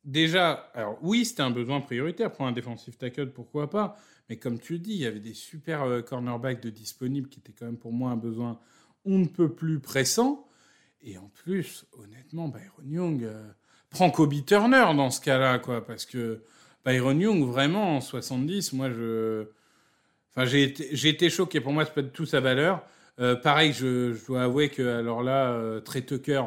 déjà. 0.05 0.69
Alors 0.75 0.99
oui, 1.01 1.25
c'était 1.25 1.41
un 1.41 1.51
besoin 1.51 1.81
prioritaire 1.81 2.31
pour 2.31 2.45
un 2.45 2.51
défensif 2.51 2.97
tackle, 2.97 3.31
pourquoi 3.31 3.69
pas. 3.69 3.97
Mais 4.29 4.37
comme 4.37 4.59
tu 4.59 4.73
le 4.73 4.79
dis, 4.79 4.93
il 4.93 5.01
y 5.01 5.05
avait 5.05 5.19
des 5.19 5.33
super 5.33 5.83
euh, 5.83 6.01
cornerbacks 6.01 6.61
de 6.61 6.69
disponibles 6.69 7.27
qui 7.27 7.39
étaient 7.39 7.53
quand 7.57 7.65
même 7.65 7.77
pour 7.77 7.91
moi 7.91 8.11
un 8.11 8.17
besoin 8.17 8.59
on 9.05 9.19
ne 9.19 9.25
peut 9.25 9.49
plus 9.49 9.79
pressant. 9.79 10.47
Et 11.01 11.17
en 11.17 11.29
plus, 11.33 11.85
honnêtement, 11.97 12.47
Byron 12.47 12.89
Young 12.89 13.23
euh, 13.23 13.43
prend 13.89 14.09
Kobe 14.09 14.45
Turner 14.45 14.85
dans 14.95 15.09
ce 15.09 15.19
cas-là, 15.21 15.59
quoi, 15.59 15.85
parce 15.85 16.05
que 16.05 16.41
Byron 16.85 17.19
Young, 17.19 17.45
vraiment, 17.45 17.97
en 17.97 18.01
70, 18.01 18.73
moi, 18.73 18.89
je. 18.89 19.47
Enfin, 20.35 20.45
j'ai 20.45 21.09
été, 21.09 21.29
choqué. 21.29 21.61
Pour 21.61 21.73
moi, 21.73 21.85
c'est 21.85 21.93
pas 21.93 22.03
tout 22.03 22.25
sa 22.25 22.39
valeur. 22.39 22.83
Euh, 23.19 23.35
pareil, 23.35 23.73
je, 23.73 24.15
dois 24.25 24.43
avouer 24.43 24.69
que, 24.69 24.81
alors 24.81 25.21
là, 25.21 25.51
euh, 25.51 25.79
Trey 25.79 26.01
Tucker, 26.01 26.43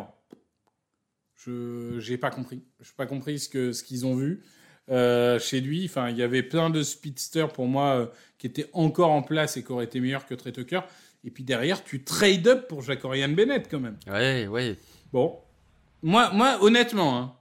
je 1.36 2.10
n'ai 2.10 2.18
pas 2.18 2.30
compris. 2.30 2.64
Je 2.80 2.88
n'ai 2.88 2.96
pas 2.96 3.06
compris 3.06 3.38
ce 3.38 3.72
ce 3.72 3.82
qu'ils 3.84 4.04
ont 4.06 4.16
vu 4.16 4.42
chez 4.88 5.60
lui. 5.60 5.86
Enfin, 5.86 6.10
il 6.10 6.16
y 6.16 6.22
avait 6.22 6.42
plein 6.42 6.70
de 6.70 6.82
speedsters 6.82 7.52
pour 7.52 7.66
moi 7.66 8.10
qui 8.38 8.46
étaient 8.46 8.68
encore 8.72 9.10
en 9.10 9.22
place 9.22 9.56
et 9.56 9.64
qui 9.64 9.72
auraient 9.72 9.84
été 9.84 10.00
meilleurs 10.00 10.26
que 10.26 10.34
Trey 10.34 10.52
Tucker. 10.52 10.80
Et 11.24 11.30
puis 11.30 11.42
derrière, 11.42 11.82
tu 11.82 12.04
trade 12.04 12.46
up 12.46 12.68
pour 12.68 12.82
Jacorian 12.82 13.30
Bennett 13.30 13.68
quand 13.70 13.80
même. 13.80 13.98
Oui, 14.06 14.46
oui. 14.46 14.76
Bon. 15.12 15.38
Moi, 16.02 16.30
moi 16.32 16.58
honnêtement, 16.62 17.18
hein, 17.18 17.36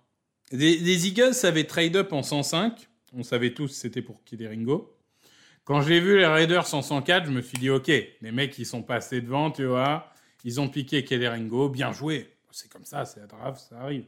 les, 0.51 1.07
Eagles 1.07 1.33
savaient 1.33 1.65
trade 1.65 1.95
up 1.95 2.13
en 2.13 2.23
105. 2.23 2.87
On 3.13 3.23
savait 3.23 3.53
tous 3.53 3.67
c'était 3.67 4.01
pour 4.01 4.21
Ringo. 4.39 4.91
Quand 5.63 5.81
j'ai 5.81 5.99
vu 5.99 6.19
les 6.19 6.27
Raiders 6.27 6.73
en 6.73 6.81
104, 6.81 7.25
je 7.25 7.31
me 7.31 7.41
suis 7.41 7.57
dit, 7.57 7.69
ok, 7.71 7.87
les 7.87 8.31
mecs, 8.31 8.57
ils 8.59 8.67
sont 8.67 8.83
passés 8.83 9.21
devant, 9.21 9.49
tu 9.49 9.65
vois. 9.65 10.11
Ils 10.43 10.61
ont 10.61 10.69
piqué 10.69 11.03
Kelleringo, 11.03 11.69
bien 11.69 11.91
joué. 11.91 12.35
C'est 12.51 12.71
comme 12.71 12.85
ça, 12.85 13.03
c'est 13.03 13.19
la 13.19 13.25
draft, 13.25 13.65
ça 13.69 13.79
arrive. 13.79 14.05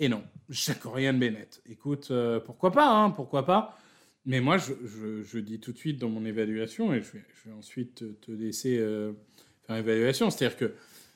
Et 0.00 0.08
non, 0.08 0.24
Jacorian 0.48 1.14
Bennett. 1.14 1.62
Écoute, 1.68 2.08
euh, 2.10 2.40
pourquoi 2.40 2.72
pas, 2.72 2.88
hein, 2.88 3.10
pourquoi 3.10 3.46
pas. 3.46 3.78
Mais 4.26 4.40
moi, 4.40 4.58
je, 4.58 5.38
dis 5.38 5.60
tout 5.60 5.72
de 5.72 5.78
suite 5.78 5.98
dans 5.98 6.08
mon 6.08 6.24
évaluation, 6.24 6.92
et 6.92 7.02
je 7.02 7.12
vais, 7.12 7.54
ensuite 7.56 8.20
te, 8.20 8.30
laisser 8.32 8.78
euh, 8.78 9.12
faire 9.66 9.76
l'évaluation. 9.76 10.30
C'est-à-dire 10.30 10.58
que 10.58 10.74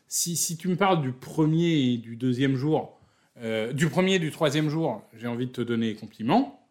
si, 0.09 0.57
tu 0.57 0.69
me 0.69 0.77
parles 0.77 1.03
du 1.03 1.13
premier 1.13 1.93
et 1.93 1.99
du 1.99 2.17
deuxième 2.17 2.57
jour, 2.57 3.01
euh, 3.39 3.73
du 3.73 3.89
premier 3.89 4.19
du 4.19 4.31
troisième 4.31 4.69
jour, 4.69 5.03
j'ai 5.15 5.27
envie 5.27 5.47
de 5.47 5.53
te 5.53 5.61
donner 5.61 5.89
les 5.89 5.97
compliments. 5.97 6.67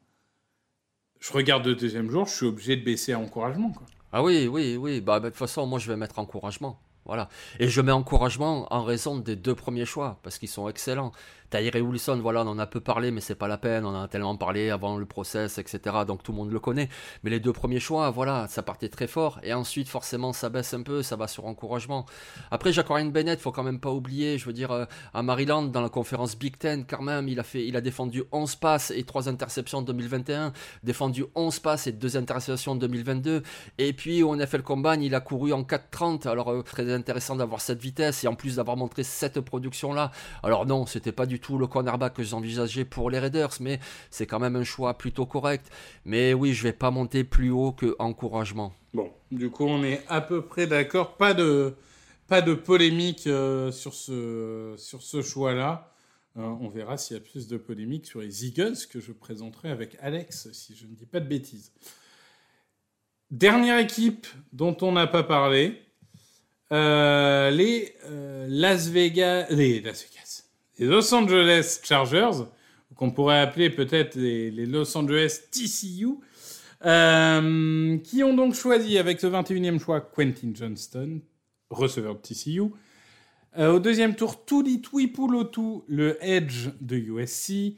Je 1.19 1.31
regarde 1.33 1.65
le 1.65 1.75
deuxième 1.75 2.09
jour, 2.09 2.25
je 2.25 2.33
suis 2.33 2.45
obligé 2.45 2.75
de 2.75 2.83
baisser 2.83 3.13
à 3.13 3.19
encouragement. 3.19 3.73
Ah 4.11 4.23
oui, 4.23 4.47
oui, 4.47 4.75
oui. 4.75 5.01
Bah, 5.01 5.19
de 5.19 5.29
toute 5.29 5.37
façon, 5.37 5.65
moi, 5.65 5.79
je 5.79 5.87
vais 5.87 5.97
mettre 5.97 6.19
encouragement. 6.19 6.79
Voilà. 7.05 7.27
Et 7.59 7.67
je 7.67 7.81
mets 7.81 7.91
encouragement 7.91 8.71
en 8.73 8.83
raison 8.83 9.17
des 9.17 9.35
deux 9.35 9.55
premiers 9.55 9.85
choix, 9.85 10.19
parce 10.23 10.37
qu'ils 10.37 10.49
sont 10.49 10.69
excellents. 10.69 11.11
Tyree 11.53 11.81
Wilson, 11.81 12.19
voilà, 12.19 12.41
on 12.41 12.47
en 12.47 12.57
a 12.57 12.65
peu 12.65 12.79
parlé, 12.79 13.11
mais 13.11 13.21
c'est 13.21 13.35
pas 13.35 13.47
la 13.47 13.59
peine, 13.59 13.85
on 13.85 13.89
en 13.89 14.01
a 14.01 14.07
tellement 14.07 14.35
parlé 14.35 14.71
avant 14.71 14.97
le 14.97 15.05
process, 15.05 15.59
etc. 15.59 15.97
Donc 16.07 16.23
tout 16.23 16.31
le 16.31 16.37
monde 16.37 16.51
le 16.51 16.59
connaît. 16.59 16.89
Mais 17.23 17.29
les 17.29 17.39
deux 17.39 17.53
premiers 17.53 17.79
choix, 17.79 18.09
voilà, 18.09 18.47
ça 18.47 18.63
partait 18.63 18.89
très 18.89 19.05
fort. 19.05 19.39
Et 19.43 19.53
ensuite, 19.53 19.87
forcément, 19.87 20.33
ça 20.33 20.49
baisse 20.49 20.73
un 20.73 20.81
peu, 20.81 21.03
ça 21.03 21.15
va 21.15 21.27
sur 21.27 21.45
encouragement. 21.45 22.07
Après, 22.49 22.73
Jacqueline 22.73 23.11
Bennett, 23.11 23.39
faut 23.39 23.51
quand 23.51 23.61
même 23.61 23.79
pas 23.79 23.91
oublier, 23.91 24.39
je 24.39 24.45
veux 24.45 24.53
dire, 24.53 24.71
euh, 24.71 24.85
à 25.13 25.21
Maryland, 25.21 25.61
dans 25.61 25.81
la 25.81 25.89
conférence 25.89 26.35
Big 26.35 26.57
Ten, 26.57 26.85
quand 26.87 27.03
même, 27.03 27.27
il 27.27 27.39
a, 27.39 27.43
fait, 27.43 27.67
il 27.67 27.77
a 27.77 27.81
défendu 27.81 28.23
11 28.31 28.55
passes 28.55 28.89
et 28.89 29.03
3 29.03 29.29
interceptions 29.29 29.77
en 29.77 29.83
2021, 29.83 30.53
défendu 30.81 31.25
11 31.35 31.59
passes 31.59 31.85
et 31.85 31.91
2 31.91 32.17
interceptions 32.17 32.71
en 32.71 32.77
2022. 32.77 33.43
Et 33.77 33.93
puis, 33.93 34.23
au 34.23 34.35
NFL 34.35 34.63
Combine, 34.63 35.03
il 35.03 35.13
a 35.13 35.19
couru 35.19 35.53
en 35.53 35.61
4-30. 35.61 36.27
Alors, 36.27 36.51
euh, 36.51 36.63
très 36.63 36.91
intéressant 36.91 37.35
d'avoir 37.35 37.61
cette 37.61 37.79
vitesse 37.79 38.23
et 38.23 38.27
en 38.27 38.33
plus 38.33 38.55
d'avoir 38.55 38.75
montré 38.75 39.03
cette 39.03 39.39
production-là. 39.39 40.09
Alors, 40.41 40.65
non, 40.65 40.87
c'était 40.87 41.11
pas 41.11 41.27
du 41.27 41.42
tout 41.43 41.59
le 41.59 41.67
cornerback 41.67 42.15
que 42.15 42.23
j'envisageais 42.23 42.85
pour 42.85 43.11
les 43.11 43.19
Raiders, 43.19 43.51
mais 43.59 43.79
c'est 44.09 44.25
quand 44.25 44.39
même 44.39 44.55
un 44.55 44.63
choix 44.63 44.97
plutôt 44.97 45.27
correct. 45.27 45.69
Mais 46.05 46.33
oui, 46.33 46.53
je 46.53 46.63
vais 46.63 46.73
pas 46.73 46.89
monter 46.89 47.23
plus 47.23 47.51
haut 47.51 47.73
que 47.73 47.95
encouragement. 47.99 48.73
Bon, 48.93 49.11
du 49.31 49.49
coup, 49.51 49.65
on 49.65 49.83
est 49.83 50.01
à 50.07 50.21
peu 50.21 50.41
près 50.41 50.65
d'accord. 50.65 51.17
Pas 51.17 51.33
de, 51.33 51.75
pas 52.27 52.41
de 52.41 52.53
polémique 52.53 53.27
euh, 53.27 53.71
sur 53.71 53.93
ce, 53.93 54.73
sur 54.77 55.03
ce 55.03 55.21
choix-là. 55.21 55.91
Euh, 56.37 56.41
on 56.61 56.69
verra 56.69 56.97
s'il 56.97 57.17
y 57.17 57.19
a 57.19 57.23
plus 57.23 57.47
de 57.47 57.57
polémique 57.57 58.07
sur 58.07 58.21
les 58.21 58.45
Eagles 58.45 58.77
que 58.89 58.99
je 58.99 59.11
présenterai 59.11 59.69
avec 59.69 59.97
Alex, 60.01 60.51
si 60.53 60.75
je 60.75 60.87
ne 60.87 60.93
dis 60.95 61.05
pas 61.05 61.19
de 61.19 61.27
bêtises. 61.27 61.71
Dernière 63.29 63.79
équipe 63.79 64.27
dont 64.53 64.77
on 64.81 64.93
n'a 64.93 65.07
pas 65.07 65.23
parlé, 65.23 65.79
euh, 66.71 67.51
les 67.51 67.93
Las 68.47 68.87
Vegas, 68.87 69.47
les 69.49 69.81
Las 69.81 70.03
Vegas, 70.03 70.22
les 70.77 70.85
Los 70.85 71.13
Angeles 71.13 71.79
Chargers, 71.83 72.45
qu'on 72.95 73.11
pourrait 73.11 73.39
appeler 73.39 73.69
peut-être 73.69 74.15
les, 74.15 74.65
Los 74.65 74.95
Angeles 74.97 75.41
TCU, 75.51 76.15
euh, 76.85 77.97
qui 77.99 78.23
ont 78.23 78.33
donc 78.33 78.55
choisi 78.55 78.97
avec 78.97 79.21
le 79.21 79.29
21e 79.29 79.79
choix 79.79 80.01
Quentin 80.01 80.51
Johnston, 80.53 81.21
receveur 81.69 82.15
de 82.15 82.21
TCU. 82.21 82.61
Euh, 83.57 83.73
au 83.73 83.79
deuxième 83.79 84.15
tour, 84.15 84.45
Tuli 84.45 84.81
Tuipulotu, 84.81 85.81
le 85.87 86.17
edge 86.21 86.69
de 86.81 86.97
USC. 86.97 87.77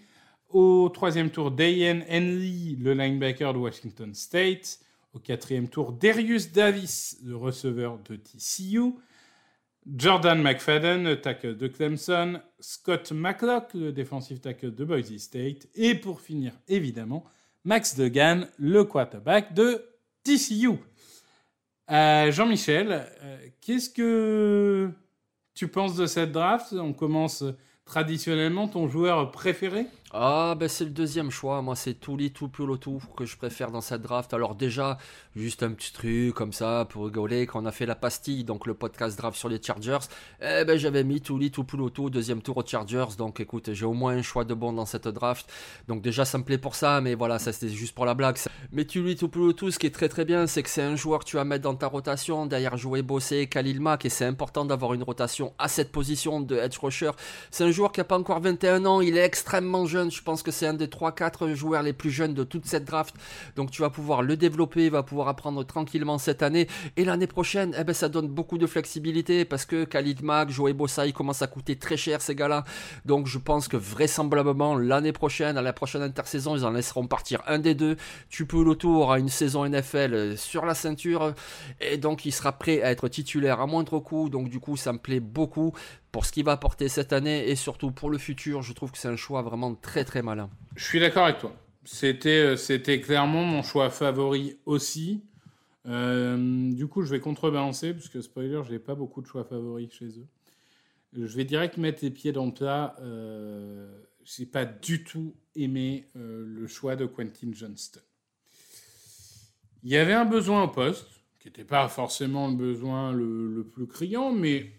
Au 0.50 0.90
troisième 0.90 1.30
tour, 1.30 1.52
Dayan 1.52 2.00
Henley, 2.10 2.78
le 2.80 2.94
linebacker 2.94 3.54
de 3.54 3.60
Washington 3.60 4.14
State. 4.14 4.80
Au 5.14 5.20
quatrième 5.20 5.68
tour, 5.68 5.92
Darius 5.92 6.52
Davis, 6.52 7.18
le 7.24 7.36
receveur 7.36 8.00
de 8.10 8.16
TCU. 8.16 8.94
Jordan 9.86 10.42
McFadden, 10.42 11.04
le 11.04 11.22
tackle 11.22 11.58
de 11.58 11.68
Clemson. 11.68 12.42
Scott 12.60 13.12
McLock, 13.12 13.74
le 13.74 13.92
defensive 13.92 14.40
tackle 14.40 14.74
de 14.74 14.84
Boise 14.84 15.18
State. 15.18 15.68
Et 15.76 15.94
pour 15.94 16.22
finir, 16.22 16.54
évidemment, 16.68 17.24
Max 17.64 17.96
Degan, 17.96 18.48
le 18.58 18.84
quarterback 18.84 19.54
de 19.54 19.86
TCU. 20.24 20.80
Euh, 21.92 22.32
Jean-Michel, 22.32 23.08
euh, 23.22 23.38
qu'est-ce 23.62 23.92
que 23.92 24.90
tu 25.54 25.68
penses 25.68 25.96
de 25.96 26.08
cette 26.08 26.32
draft? 26.32 26.74
On 26.74 26.94
commence 26.94 27.44
traditionnellement 27.86 28.68
ton 28.68 28.88
joueur 28.88 29.32
préféré? 29.32 29.86
Ah, 30.12 30.56
ben 30.58 30.70
c'est 30.70 30.86
le 30.86 30.92
deuxième 30.92 31.32
choix. 31.32 31.62
Moi, 31.62 31.76
c'est 31.76 31.96
Touli 31.96 32.32
Tupulotu 32.32 33.00
que 33.18 33.26
je 33.26 33.36
préfère 33.36 33.72
dans 33.72 33.82
cette 33.82 34.04
draft. 34.04 34.34
Alors, 34.34 34.56
déjà, 34.56 34.98
juste 35.36 35.64
un 35.64 35.72
petit 35.72 35.92
truc 35.92 36.34
comme 36.34 36.54
ça 36.54 36.86
pour 36.90 37.06
rigoler. 37.06 37.48
Quand 37.48 37.64
on 37.64 37.66
a 37.66 37.72
fait 37.72 37.88
la 37.88 37.96
pastille, 37.96 38.44
donc 38.44 38.68
le 38.68 38.76
podcast 38.76 39.18
draft 39.18 39.38
sur 39.38 39.50
les 39.50 39.62
Chargers, 39.62 40.06
eh 40.42 40.64
ben, 40.64 40.78
j'avais 40.78 41.04
mis 41.04 41.22
Touli 41.22 41.50
Tupulotu, 41.52 42.10
deuxième 42.12 42.42
tour 42.42 42.58
aux 42.58 42.66
Chargers. 42.66 43.18
Donc, 43.18 43.40
écoute, 43.40 43.74
j'ai 43.74 43.86
au 43.86 43.94
moins 43.94 44.14
un 44.14 44.22
choix 44.22 44.46
de 44.46 44.54
bon 44.54 44.74
dans 44.74 44.86
cette 44.86 45.08
draft. 45.08 45.52
Donc, 45.88 46.02
déjà, 46.02 46.24
ça 46.24 46.38
me 46.38 46.44
plaît 46.44 46.60
pour 46.60 46.76
ça, 46.76 47.02
mais 47.02 47.16
voilà, 47.16 47.40
ça 47.40 47.52
c'était 47.52 47.74
juste 47.74 47.96
pour 47.96 48.06
la 48.06 48.14
blague. 48.14 48.38
Mais 48.72 48.86
Touli 48.86 49.16
Tupulotu, 49.16 49.72
ce 49.72 49.80
qui 49.80 49.88
est 49.88 49.94
très 49.94 50.08
très 50.08 50.24
bien, 50.24 50.46
c'est 50.46 50.62
que 50.62 50.70
c'est 50.70 50.84
un 50.84 50.96
joueur 50.96 51.22
que 51.22 51.26
tu 51.26 51.36
vas 51.36 51.46
mettre 51.46 51.64
dans 51.64 51.76
ta 51.76 51.88
rotation. 51.88 52.46
Derrière, 52.46 52.78
jouer 52.78 53.02
Bossé, 53.02 53.48
Khalil 53.48 53.82
Mack, 53.82 54.06
et 54.06 54.10
c'est 54.10 54.26
important 54.26 54.66
d'avoir 54.66 54.94
une 54.94 55.04
rotation 55.04 55.54
à 55.58 55.68
cette 55.68 55.92
position 55.92 56.42
de 56.42 56.56
edge 56.56 56.78
rusher. 56.78 57.12
C'est 57.50 57.64
un 57.64 57.72
joueur 57.72 57.92
qui 57.92 58.00
n'a 58.00 58.06
pas 58.06 58.18
encore 58.18 58.40
21 58.40 58.86
ans, 58.86 59.02
il 59.02 59.18
est 59.18 59.26
extrêmement 59.26 59.86
jeune 59.86 59.95
je 60.10 60.22
pense 60.22 60.44
que 60.44 60.52
c'est 60.52 60.68
un 60.68 60.74
des 60.74 60.88
3-4 60.88 61.54
joueurs 61.54 61.84
les 61.84 61.94
plus 61.94 62.12
jeunes 62.12 62.34
de 62.34 62.44
toute 62.44 62.66
cette 62.66 62.86
draft. 62.86 63.16
Donc 63.56 63.72
tu 63.72 63.82
vas 63.82 63.90
pouvoir 63.90 64.22
le 64.22 64.36
développer, 64.36 64.90
va 64.90 65.04
pouvoir 65.04 65.28
apprendre 65.28 65.64
tranquillement 65.64 66.18
cette 66.18 66.44
année. 66.44 66.68
Et 66.98 67.06
l'année 67.06 67.28
prochaine, 67.28 67.76
eh 67.80 67.84
ben, 67.84 67.94
ça 67.94 68.10
donne 68.10 68.28
beaucoup 68.28 68.58
de 68.58 68.68
flexibilité 68.68 69.46
parce 69.46 69.66
que 69.66 69.86
Khalid 69.86 70.22
Mack, 70.24 70.50
Joey 70.50 70.74
Bossa, 70.74 71.06
ils 71.06 71.14
commencent 71.14 71.42
à 71.42 71.48
coûter 71.48 71.78
très 71.78 71.98
cher 71.98 72.22
ces 72.22 72.36
gars-là. 72.36 72.64
Donc 73.06 73.28
je 73.28 73.38
pense 73.38 73.68
que 73.68 73.78
vraisemblablement 73.78 74.76
l'année 74.76 75.14
prochaine, 75.14 75.58
à 75.58 75.62
la 75.62 75.74
prochaine 75.74 76.02
intersaison, 76.02 76.56
ils 76.56 76.66
en 76.66 76.72
laisseront 76.72 77.08
partir 77.08 77.42
un 77.48 77.60
des 77.60 77.76
deux. 77.76 77.96
Tu 78.30 78.46
peux 78.46 78.64
le 78.64 78.76
tour 78.76 79.12
à 79.12 79.20
une 79.20 79.30
saison 79.30 79.68
NFL 79.68 80.38
sur 80.38 80.66
la 80.66 80.76
ceinture 80.76 81.34
et 81.80 81.98
donc 81.98 82.26
il 82.26 82.32
sera 82.32 82.52
prêt 82.52 82.82
à 82.82 82.92
être 82.92 83.08
titulaire 83.08 83.62
à 83.62 83.68
moindre 83.68 84.00
coût. 84.00 84.30
Donc 84.30 84.50
du 84.50 84.60
coup, 84.60 84.78
ça 84.78 84.94
me 84.94 85.00
plaît 85.00 85.20
beaucoup 85.20 85.74
pour 86.16 86.26
ce 86.26 86.32
qu'il 86.32 86.46
va 86.46 86.54
apporter 86.54 86.88
cette 86.88 87.12
année 87.12 87.50
et 87.50 87.58
surtout 87.58 87.92
pour 87.92 88.10
le 88.10 88.18
futur. 88.18 88.62
Je 88.62 88.72
trouve 88.72 88.90
que 88.90 88.98
c'est 88.98 89.10
un 89.10 89.18
choix 89.18 89.42
vraiment 89.42 89.76
très 89.76 90.06
très 90.06 90.22
malin. 90.22 90.50
Je 90.78 90.86
suis 90.86 91.02
d'accord 91.02 91.26
avec 91.26 91.40
toi. 91.40 91.54
C'était, 91.84 92.56
c'était 92.56 93.02
clairement 93.02 93.44
mon 93.44 93.62
choix 93.64 93.90
favori 93.90 94.58
aussi. 94.66 95.26
Euh, 95.86 96.72
du 96.72 96.88
coup, 96.88 97.02
je 97.02 97.10
vais 97.10 97.20
contrebalancer, 97.20 97.94
puisque 97.94 98.24
spoiler, 98.24 98.62
je 98.66 98.72
n'ai 98.72 98.80
pas 98.80 98.96
beaucoup 98.96 99.22
de 99.22 99.28
choix 99.28 99.44
favoris 99.44 99.92
chez 99.92 100.06
eux. 100.06 100.28
Je 101.12 101.36
vais 101.36 101.44
direct 101.44 101.76
mettre 101.76 102.02
les 102.02 102.12
pieds 102.12 102.32
dans 102.32 102.46
le 102.46 102.54
plat. 102.54 102.96
Euh, 103.02 103.94
je 104.24 104.42
n'ai 104.42 104.46
pas 104.46 104.64
du 104.64 105.04
tout 105.04 105.36
aimé 105.54 106.08
euh, 106.16 106.46
le 106.48 106.66
choix 106.66 106.96
de 106.96 107.06
Quentin 107.06 107.52
Johnston. 107.52 108.00
Il 109.84 109.90
y 109.90 109.98
avait 109.98 110.14
un 110.14 110.24
besoin 110.24 110.64
au 110.64 110.70
poste, 110.70 111.10
qui 111.42 111.50
n'était 111.50 111.66
pas 111.66 111.90
forcément 111.90 112.48
le 112.48 112.56
besoin 112.56 113.12
le, 113.12 113.54
le 113.54 113.66
plus 113.66 113.86
criant, 113.86 114.32
mais 114.32 114.72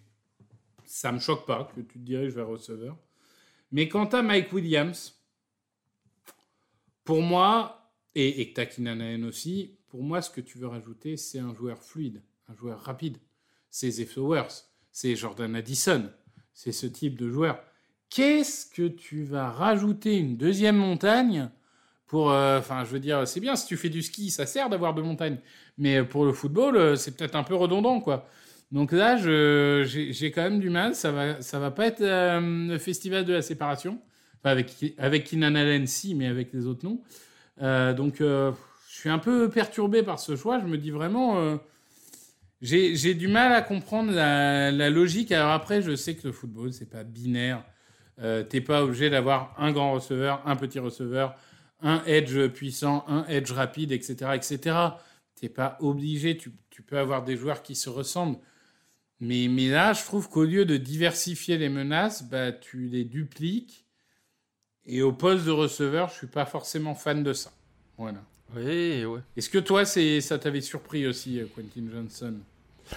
ça 0.87 1.13
me 1.13 1.19
choque 1.19 1.47
pas 1.47 1.71
que 1.75 1.81
tu 1.81 1.99
te 1.99 2.05
diriges 2.05 2.35
vers 2.35 2.47
receveur. 2.47 2.97
Mais 3.73 3.89
quant 3.89 4.07
à 4.07 4.23
Mike 4.23 4.53
Williams, 4.53 5.21
pour 7.05 7.23
moi, 7.23 7.93
et, 8.15 8.41
et 8.41 8.53
Keenan 8.53 9.25
aussi, 9.25 9.79
pour 9.89 10.03
moi, 10.03 10.23
ce 10.23 10.31
que 10.31 10.41
tu 10.41 10.59
veux 10.59 10.67
rajouter, 10.67 11.17
c'est 11.17 11.39
un 11.39 11.55
joueur 11.55 11.83
fluide, 11.83 12.23
un 12.49 12.55
joueur 12.55 12.81
rapide. 12.81 13.19
C'est 13.71 13.91
Zay 13.91 14.07
Flowers, 14.07 14.49
c'est 14.93 15.17
Jordan 15.17 15.55
Addison, 15.55 16.11
c'est 16.53 16.73
ce 16.73 16.87
type 16.87 17.19
de 17.19 17.29
joueur. 17.29 17.63
Qu'est-ce 18.09 18.67
que 18.67 18.89
tu 18.89 19.25
vas 19.25 19.51
rajouter 19.51 20.17
une 20.17 20.37
deuxième 20.37 20.77
montagne 20.77 21.51
pour, 22.07 22.31
euh, 22.31 22.61
enfin, 22.61 22.85
je 22.85 22.91
veux 22.91 23.01
dire, 23.01 23.27
c'est 23.27 23.41
bien 23.41 23.57
si 23.57 23.67
tu 23.67 23.77
fais 23.77 23.89
du 23.89 24.01
ski, 24.01 24.31
ça 24.31 24.47
sert 24.47 24.69
d'avoir 24.69 24.95
deux 24.95 25.03
montagnes, 25.03 25.39
mais 25.77 26.05
pour 26.05 26.25
le 26.25 26.33
football, 26.33 26.77
euh, 26.77 26.97
c'est 26.97 27.17
peut-être 27.17 27.35
un 27.35 27.43
peu 27.43 27.55
redondant, 27.55 28.01
quoi. 28.01 28.29
Donc 28.73 28.93
là, 28.93 29.17
j'ai 29.17 30.33
quand 30.35 30.43
même 30.43 30.61
du 30.61 30.71
mal. 30.71 30.95
Ça 30.95 31.13
va, 31.13 31.41
ça 31.41 31.59
va 31.59 31.71
pas 31.71 31.87
être 31.87 32.01
euh, 32.01 32.69
le 32.69 32.79
festival 32.79 33.25
de 33.25 33.33
la 33.33 33.43
séparation. 33.43 34.01
Avec, 34.45 34.95
avec 34.99 35.25
Keenan 35.25 35.57
Allen, 35.57 35.89
si, 35.89 36.15
mais 36.15 36.27
avec 36.29 36.53
les 36.53 36.67
autres, 36.67 36.85
non. 36.85 37.01
Euh, 37.63 37.93
donc, 37.93 38.21
euh, 38.21 38.53
je 38.89 38.95
suis 38.95 39.09
un 39.09 39.19
peu 39.19 39.51
perturbé 39.51 40.05
par 40.05 40.21
ce 40.21 40.37
choix. 40.37 40.61
Je 40.61 40.67
me 40.67 40.79
dis 40.79 40.91
vraiment. 40.91 41.59
J'ai 42.63 43.15
du 43.15 43.29
mal 43.29 43.53
à 43.53 43.61
comprendre 43.61 44.13
la, 44.13 44.91
logique. 44.91 45.33
Alors 45.33 45.51
après, 45.51 45.83
je 45.83 45.97
sais 45.97 46.15
que 46.15 46.29
le 46.29 46.33
football, 46.33 46.73
c'est 46.73 46.89
pas 46.91 47.03
binaire. 47.05 47.65
T'es 48.49 48.61
pas 48.61 48.85
obligé 48.85 49.11
d'avoir 49.11 49.55
un 49.59 49.73
grand 49.73 49.93
receveur, 49.93 50.43
un 50.47 50.57
petit 50.57 50.79
receveur, 50.79 51.35
un 51.83 52.03
edge 52.07 52.49
puissant, 52.49 53.05
un 53.09 53.27
edge 53.27 53.51
rapide, 53.51 53.93
etc., 53.93 54.31
etc. 54.35 54.77
T'es 55.35 55.49
pas 55.49 55.77
obligé. 55.81 56.37
Tu 56.37 56.83
peux 56.83 56.99
avoir 56.99 57.25
des 57.25 57.37
joueurs 57.37 57.63
qui 57.63 57.75
se 57.75 57.91
ressemblent. 57.91 58.39
Mais, 59.21 59.49
mais 59.49 59.69
là, 59.69 59.93
je 59.93 60.05
trouve 60.05 60.29
qu'au 60.29 60.45
lieu 60.45 60.65
de 60.65 60.77
diversifier 60.77 61.57
les 61.57 61.69
menaces, 61.69 62.23
bah, 62.25 62.53
tu 62.53 62.87
les 62.87 63.05
dupliques. 63.05 63.87
Et 64.85 65.03
au 65.03 65.13
poste 65.13 65.45
de 65.45 65.51
receveur, 65.51 66.11
je 66.11 66.15
suis 66.15 66.27
pas 66.27 66.47
forcément 66.47 66.95
fan 66.95 67.23
de 67.23 67.33
ça. 67.33 67.53
Voilà. 67.99 68.23
Oui, 68.55 69.05
oui. 69.05 69.21
Est-ce 69.37 69.51
que 69.51 69.59
toi, 69.59 69.85
c'est 69.85 70.21
ça 70.21 70.39
t'avait 70.39 70.61
surpris 70.61 71.07
aussi, 71.07 71.41
Quentin 71.55 71.91
Johnson? 71.91 72.35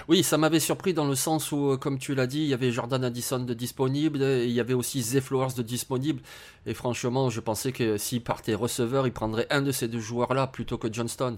Oui, 0.07 0.23
ça 0.23 0.37
m'avait 0.37 0.59
surpris 0.59 0.93
dans 0.93 1.05
le 1.05 1.15
sens 1.15 1.51
où, 1.51 1.77
comme 1.77 1.97
tu 1.97 2.15
l'as 2.15 2.27
dit, 2.27 2.39
il 2.39 2.47
y 2.47 2.53
avait 2.53 2.71
Jordan 2.71 3.03
Addison 3.03 3.39
de 3.39 3.53
disponible, 3.53 4.21
et 4.21 4.45
il 4.45 4.51
y 4.51 4.59
avait 4.59 4.73
aussi 4.73 5.01
Zay 5.01 5.21
Flowers 5.21 5.53
de 5.55 5.63
disponible. 5.63 6.21
Et 6.65 6.73
franchement, 6.73 7.29
je 7.29 7.39
pensais 7.39 7.71
que 7.71 7.97
s'il 7.97 8.21
partait 8.23 8.53
receveur, 8.53 9.07
il 9.07 9.13
prendrait 9.13 9.47
un 9.49 9.61
de 9.61 9.71
ces 9.71 9.87
deux 9.87 9.99
joueurs-là 9.99 10.47
plutôt 10.47 10.77
que 10.77 10.91
Johnston. 10.91 11.37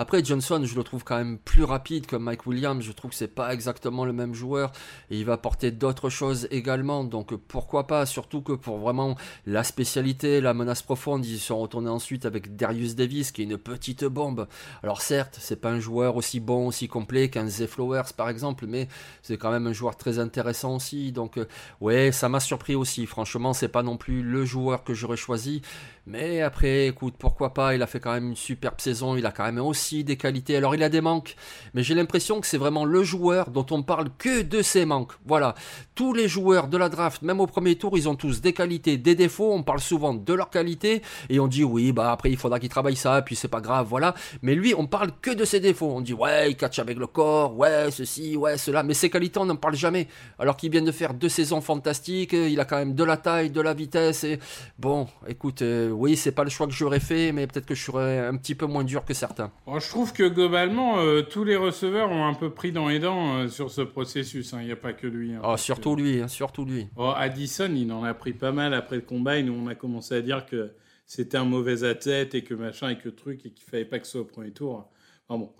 Après, 0.00 0.24
Johnson, 0.24 0.62
je 0.62 0.76
le 0.76 0.84
trouve 0.84 1.02
quand 1.02 1.16
même 1.16 1.38
plus 1.38 1.64
rapide 1.64 2.06
que 2.06 2.14
Mike 2.14 2.46
Williams. 2.46 2.84
Je 2.84 2.92
trouve 2.92 3.10
que 3.10 3.16
c'est 3.16 3.34
pas 3.34 3.52
exactement 3.52 4.04
le 4.04 4.12
même 4.12 4.32
joueur 4.32 4.70
et 5.10 5.18
il 5.18 5.24
va 5.24 5.32
apporter 5.32 5.72
d'autres 5.72 6.08
choses 6.08 6.46
également. 6.52 7.02
Donc 7.02 7.34
pourquoi 7.34 7.88
pas? 7.88 8.06
Surtout 8.06 8.40
que 8.40 8.52
pour 8.52 8.78
vraiment 8.78 9.16
la 9.44 9.64
spécialité, 9.64 10.40
la 10.40 10.54
menace 10.54 10.82
profonde, 10.82 11.26
ils 11.26 11.40
sont 11.40 11.58
retournés 11.58 11.90
ensuite 11.90 12.26
avec 12.26 12.54
Darius 12.54 12.94
Davis 12.94 13.32
qui 13.32 13.42
est 13.42 13.44
une 13.46 13.58
petite 13.58 14.04
bombe. 14.04 14.46
Alors 14.84 15.00
certes, 15.00 15.36
c'est 15.40 15.60
pas 15.60 15.70
un 15.70 15.80
joueur 15.80 16.14
aussi 16.14 16.38
bon, 16.38 16.68
aussi 16.68 16.86
complet 16.86 17.28
qu'un 17.28 17.48
Zay 17.48 17.66
Flowers 17.66 17.87
par 18.16 18.28
exemple, 18.28 18.66
mais 18.66 18.88
c'est 19.22 19.36
quand 19.36 19.50
même 19.50 19.66
un 19.66 19.72
joueur 19.72 19.96
très 19.96 20.18
intéressant 20.18 20.76
aussi. 20.76 21.12
Donc 21.12 21.38
euh, 21.38 21.46
ouais, 21.80 22.12
ça 22.12 22.28
m'a 22.28 22.40
surpris 22.40 22.74
aussi. 22.74 23.06
Franchement, 23.06 23.52
c'est 23.52 23.68
pas 23.68 23.82
non 23.82 23.96
plus 23.96 24.22
le 24.22 24.44
joueur 24.44 24.84
que 24.84 24.94
j'aurais 24.94 25.16
choisi. 25.16 25.62
Mais 26.10 26.40
après, 26.40 26.86
écoute, 26.86 27.16
pourquoi 27.18 27.52
pas, 27.52 27.74
il 27.74 27.82
a 27.82 27.86
fait 27.86 28.00
quand 28.00 28.14
même 28.14 28.28
une 28.28 28.36
superbe 28.36 28.80
saison, 28.80 29.14
il 29.14 29.26
a 29.26 29.30
quand 29.30 29.44
même 29.44 29.58
aussi 29.58 30.04
des 30.04 30.16
qualités. 30.16 30.56
Alors 30.56 30.74
il 30.74 30.82
a 30.82 30.88
des 30.88 31.02
manques, 31.02 31.36
mais 31.74 31.82
j'ai 31.82 31.94
l'impression 31.94 32.40
que 32.40 32.46
c'est 32.46 32.56
vraiment 32.56 32.86
le 32.86 33.02
joueur 33.02 33.50
dont 33.50 33.66
on 33.70 33.82
parle 33.82 34.08
que 34.16 34.40
de 34.40 34.62
ses 34.62 34.86
manques. 34.86 35.12
Voilà, 35.26 35.54
tous 35.94 36.14
les 36.14 36.26
joueurs 36.26 36.68
de 36.68 36.78
la 36.78 36.88
draft, 36.88 37.20
même 37.20 37.40
au 37.40 37.46
premier 37.46 37.76
tour, 37.76 37.98
ils 37.98 38.08
ont 38.08 38.14
tous 38.14 38.40
des 38.40 38.54
qualités, 38.54 38.96
des 38.96 39.14
défauts, 39.14 39.52
on 39.52 39.62
parle 39.62 39.80
souvent 39.80 40.14
de 40.14 40.32
leurs 40.32 40.48
qualités, 40.48 41.02
et 41.28 41.40
on 41.40 41.46
dit 41.46 41.62
oui, 41.62 41.92
bah 41.92 42.10
après 42.10 42.30
il 42.30 42.38
faudra 42.38 42.58
qu'il 42.58 42.70
travaille 42.70 42.96
ça, 42.96 43.20
puis 43.20 43.36
c'est 43.36 43.48
pas 43.48 43.60
grave, 43.60 43.86
voilà. 43.86 44.14
Mais 44.40 44.54
lui, 44.54 44.72
on 44.74 44.86
parle 44.86 45.10
que 45.20 45.30
de 45.30 45.44
ses 45.44 45.60
défauts. 45.60 45.92
On 45.94 46.00
dit 46.00 46.14
ouais, 46.14 46.50
il 46.50 46.56
catch 46.56 46.78
avec 46.78 46.96
le 46.96 47.06
corps, 47.06 47.54
ouais, 47.54 47.90
ceci, 47.90 48.34
ouais, 48.34 48.56
cela, 48.56 48.82
mais 48.82 48.94
ses 48.94 49.10
qualités, 49.10 49.40
on 49.40 49.44
n'en 49.44 49.56
parle 49.56 49.74
jamais. 49.74 50.08
Alors 50.38 50.56
qu'il 50.56 50.70
vient 50.70 50.80
de 50.80 50.92
faire 50.92 51.12
deux 51.12 51.28
saisons 51.28 51.60
fantastiques, 51.60 52.32
il 52.32 52.58
a 52.60 52.64
quand 52.64 52.78
même 52.78 52.94
de 52.94 53.04
la 53.04 53.18
taille, 53.18 53.50
de 53.50 53.60
la 53.60 53.74
vitesse, 53.74 54.24
et 54.24 54.38
bon, 54.78 55.06
écoute, 55.26 55.60
euh, 55.60 55.97
oui, 55.98 56.16
c'est 56.16 56.32
pas 56.32 56.44
le 56.44 56.50
choix 56.50 56.66
que 56.66 56.72
j'aurais 56.72 57.00
fait, 57.00 57.32
mais 57.32 57.46
peut-être 57.48 57.66
que 57.66 57.74
je 57.74 57.82
serais 57.82 58.18
un 58.18 58.36
petit 58.36 58.54
peu 58.54 58.66
moins 58.66 58.84
dur 58.84 59.04
que 59.04 59.14
certains. 59.14 59.50
je 59.66 59.88
trouve 59.88 60.12
que 60.12 60.28
globalement, 60.28 60.98
euh, 60.98 61.22
tous 61.22 61.42
les 61.42 61.56
receveurs 61.56 62.10
ont 62.10 62.24
un 62.24 62.34
peu 62.34 62.50
pris 62.50 62.70
dans 62.70 62.88
les 62.88 63.00
dents 63.00 63.38
euh, 63.38 63.48
sur 63.48 63.70
ce 63.70 63.80
processus. 63.80 64.54
Hein. 64.54 64.58
Il 64.60 64.66
n'y 64.66 64.72
a 64.72 64.76
pas 64.76 64.92
que 64.92 65.08
lui. 65.08 65.34
Hein, 65.34 65.40
oh, 65.44 65.56
surtout 65.56 65.96
lui, 65.96 66.20
hein, 66.20 66.28
surtout 66.28 66.64
lui. 66.64 66.86
Oh, 66.96 67.12
Addison, 67.16 67.72
il 67.74 67.90
en 67.90 68.04
a 68.04 68.14
pris 68.14 68.32
pas 68.32 68.52
mal 68.52 68.74
après 68.74 68.96
le 68.96 69.02
combat. 69.02 69.42
Nous, 69.42 69.52
on 69.52 69.66
a 69.66 69.74
commencé 69.74 70.14
à 70.14 70.22
dire 70.22 70.46
que 70.46 70.70
c'était 71.04 71.36
un 71.36 71.44
mauvais 71.44 71.82
athlète 71.82 72.34
et 72.36 72.44
que 72.44 72.54
machin 72.54 72.90
et 72.90 72.98
que 72.98 73.08
truc 73.08 73.44
et 73.44 73.50
qu'il 73.50 73.68
fallait 73.68 73.84
pas 73.84 73.98
que 73.98 74.06
ce 74.06 74.12
soit 74.12 74.20
au 74.20 74.24
premier 74.24 74.52
tour. 74.52 74.88
bon. 75.28 75.50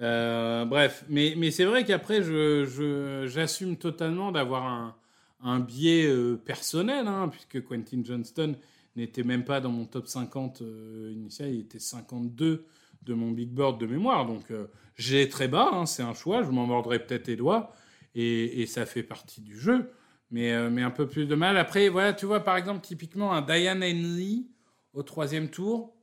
Euh, 0.00 0.64
bref, 0.64 1.04
mais, 1.08 1.34
mais 1.36 1.50
c'est 1.50 1.64
vrai 1.64 1.84
qu'après, 1.84 2.22
j'assume 2.22 3.72
je, 3.72 3.78
totalement 3.78 4.30
d'avoir 4.30 4.64
un, 4.64 4.94
un 5.42 5.58
biais 5.58 6.08
personnel, 6.46 7.06
puisque 7.32 7.66
Quentin 7.66 8.02
Johnston 8.04 8.54
n'était 8.98 9.22
même 9.22 9.44
pas 9.44 9.60
dans 9.60 9.70
mon 9.70 9.86
top 9.86 10.06
50 10.06 10.62
euh, 10.62 11.12
initial, 11.12 11.52
il 11.54 11.60
était 11.60 11.78
52 11.78 12.66
de 13.02 13.14
mon 13.14 13.30
big 13.30 13.50
board 13.50 13.80
de 13.80 13.86
mémoire. 13.86 14.26
Donc 14.26 14.50
euh, 14.50 14.66
j'ai 14.96 15.28
très 15.28 15.48
bas, 15.48 15.70
hein, 15.72 15.86
c'est 15.86 16.02
un 16.02 16.14
choix, 16.14 16.42
je 16.42 16.50
m'en 16.50 16.66
mordrai 16.66 16.98
peut-être 16.98 17.28
les 17.28 17.36
doigts, 17.36 17.72
et, 18.14 18.66
ça 18.66 18.84
fait 18.84 19.04
partie 19.04 19.40
du 19.40 19.58
jeu, 19.58 19.92
mais, 20.30 20.52
euh, 20.52 20.70
mais 20.70 20.82
un 20.82 20.90
peu 20.90 21.06
plus 21.06 21.26
de 21.26 21.34
mal. 21.34 21.56
Après, 21.56 21.88
voilà, 21.88 22.12
tu 22.12 22.26
vois, 22.26 22.40
par 22.40 22.56
exemple, 22.56 22.80
typiquement 22.80 23.32
un 23.32 23.42
Diane 23.42 23.82
Henley 23.82 24.46
au 24.92 25.02
troisième 25.02 25.48
tour. 25.48 25.94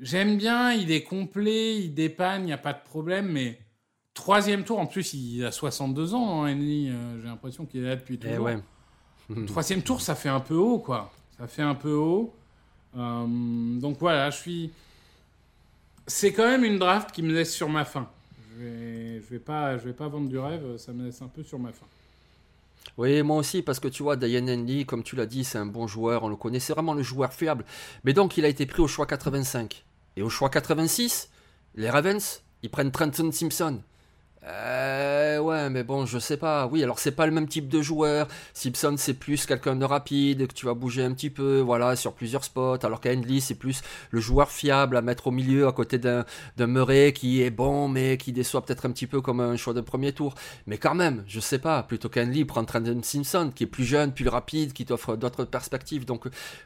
J'aime 0.00 0.38
bien, 0.38 0.72
il 0.72 0.90
est 0.90 1.02
complet, 1.02 1.76
il 1.76 1.92
dépanne, 1.92 2.42
il 2.42 2.46
n'y 2.46 2.52
a 2.52 2.58
pas 2.58 2.72
de 2.72 2.82
problème, 2.82 3.30
mais 3.30 3.58
troisième 4.14 4.64
tour, 4.64 4.78
en 4.78 4.86
plus, 4.86 5.12
il 5.12 5.44
a 5.44 5.50
62 5.50 6.14
ans, 6.14 6.44
hein, 6.44 6.52
Henley, 6.52 6.90
j'ai 7.20 7.26
l'impression 7.26 7.66
qu'il 7.66 7.82
est 7.84 7.88
là 7.88 7.96
depuis 7.96 8.18
eh 8.22 8.28
toujours. 8.28 8.48
Troisième 9.46 9.82
tour, 9.82 10.00
ça 10.00 10.14
fait 10.14 10.30
un 10.30 10.40
peu 10.40 10.54
haut, 10.54 10.78
quoi. 10.78 11.12
Ça 11.38 11.46
fait 11.46 11.62
un 11.62 11.74
peu 11.74 11.92
haut. 11.92 12.34
Euh, 12.96 13.26
donc 13.78 13.98
voilà, 14.00 14.30
je 14.30 14.36
suis. 14.38 14.72
C'est 16.06 16.32
quand 16.32 16.46
même 16.46 16.64
une 16.64 16.78
draft 16.78 17.12
qui 17.12 17.22
me 17.22 17.32
laisse 17.32 17.54
sur 17.54 17.68
ma 17.68 17.84
faim. 17.84 18.08
Je 18.50 18.64
vais, 18.64 19.18
vais 19.30 19.38
pas, 19.38 19.78
je 19.78 19.84
vais 19.84 19.92
pas 19.92 20.08
vendre 20.08 20.28
du 20.28 20.38
rêve. 20.38 20.76
Ça 20.78 20.92
me 20.92 21.04
laisse 21.04 21.20
un 21.22 21.28
peu 21.28 21.42
sur 21.42 21.58
ma 21.58 21.70
faim. 21.72 21.86
Oui, 22.96 23.22
moi 23.22 23.36
aussi, 23.36 23.62
parce 23.62 23.78
que 23.78 23.88
tu 23.88 24.02
vois, 24.02 24.16
Diane 24.16 24.50
Andy, 24.50 24.84
comme 24.84 25.02
tu 25.04 25.14
l'as 25.14 25.26
dit, 25.26 25.44
c'est 25.44 25.58
un 25.58 25.66
bon 25.66 25.86
joueur, 25.86 26.24
on 26.24 26.28
le 26.28 26.36
connaît, 26.36 26.58
c'est 26.58 26.72
vraiment 26.72 26.94
le 26.94 27.02
joueur 27.02 27.32
fiable. 27.32 27.64
Mais 28.02 28.12
donc, 28.12 28.36
il 28.36 28.44
a 28.44 28.48
été 28.48 28.66
pris 28.66 28.82
au 28.82 28.88
choix 28.88 29.06
85. 29.06 29.84
Et 30.16 30.22
au 30.22 30.28
choix 30.28 30.50
86, 30.50 31.30
les 31.76 31.90
Ravens, 31.90 32.42
ils 32.62 32.70
prennent 32.70 32.90
Trenton 32.90 33.30
Simpson. 33.30 33.80
Euh, 34.48 35.38
ouais, 35.40 35.68
mais 35.68 35.84
bon, 35.84 36.06
je 36.06 36.18
sais 36.18 36.36
pas. 36.36 36.66
Oui, 36.66 36.82
alors 36.82 36.98
c'est 36.98 37.12
pas 37.12 37.26
le 37.26 37.32
même 37.32 37.48
type 37.48 37.68
de 37.68 37.82
joueur. 37.82 38.28
Simpson, 38.54 38.94
c'est 38.96 39.14
plus 39.14 39.44
quelqu'un 39.44 39.76
de 39.76 39.84
rapide, 39.84 40.46
que 40.46 40.54
tu 40.54 40.64
vas 40.66 40.74
bouger 40.74 41.02
un 41.02 41.12
petit 41.12 41.28
peu, 41.28 41.60
voilà, 41.60 41.96
sur 41.96 42.14
plusieurs 42.14 42.44
spots. 42.44 42.84
Alors 42.84 43.00
qu'Hendley, 43.00 43.40
c'est 43.40 43.54
plus 43.54 43.82
le 44.10 44.20
joueur 44.20 44.50
fiable 44.50 44.96
à 44.96 45.02
mettre 45.02 45.26
au 45.26 45.30
milieu 45.30 45.66
à 45.66 45.72
côté 45.72 45.98
d'un 45.98 46.24
Murray 46.58 47.12
qui 47.12 47.42
est 47.42 47.50
bon, 47.50 47.88
mais 47.88 48.16
qui 48.16 48.32
déçoit 48.32 48.64
peut-être 48.64 48.86
un 48.86 48.90
petit 48.90 49.06
peu 49.06 49.20
comme 49.20 49.40
un 49.40 49.56
choix 49.56 49.74
de 49.74 49.82
premier 49.82 50.12
tour. 50.12 50.34
Mais 50.66 50.78
quand 50.78 50.94
même, 50.94 51.24
je 51.26 51.40
sais 51.40 51.58
pas. 51.58 51.82
Plutôt 51.82 52.08
qu'Hendley, 52.08 52.44
prendre 52.44 52.68
Trendon 52.68 53.02
Simpson, 53.02 53.52
qui 53.54 53.64
est 53.64 53.68
plus 53.68 53.84
jeune, 53.84 54.12
plus 54.12 54.28
rapide, 54.28 54.72
qui 54.72 54.86
t'offre 54.86 55.16
d'autres 55.16 55.44
perspectives. 55.44 56.06
Donc, 56.06 56.24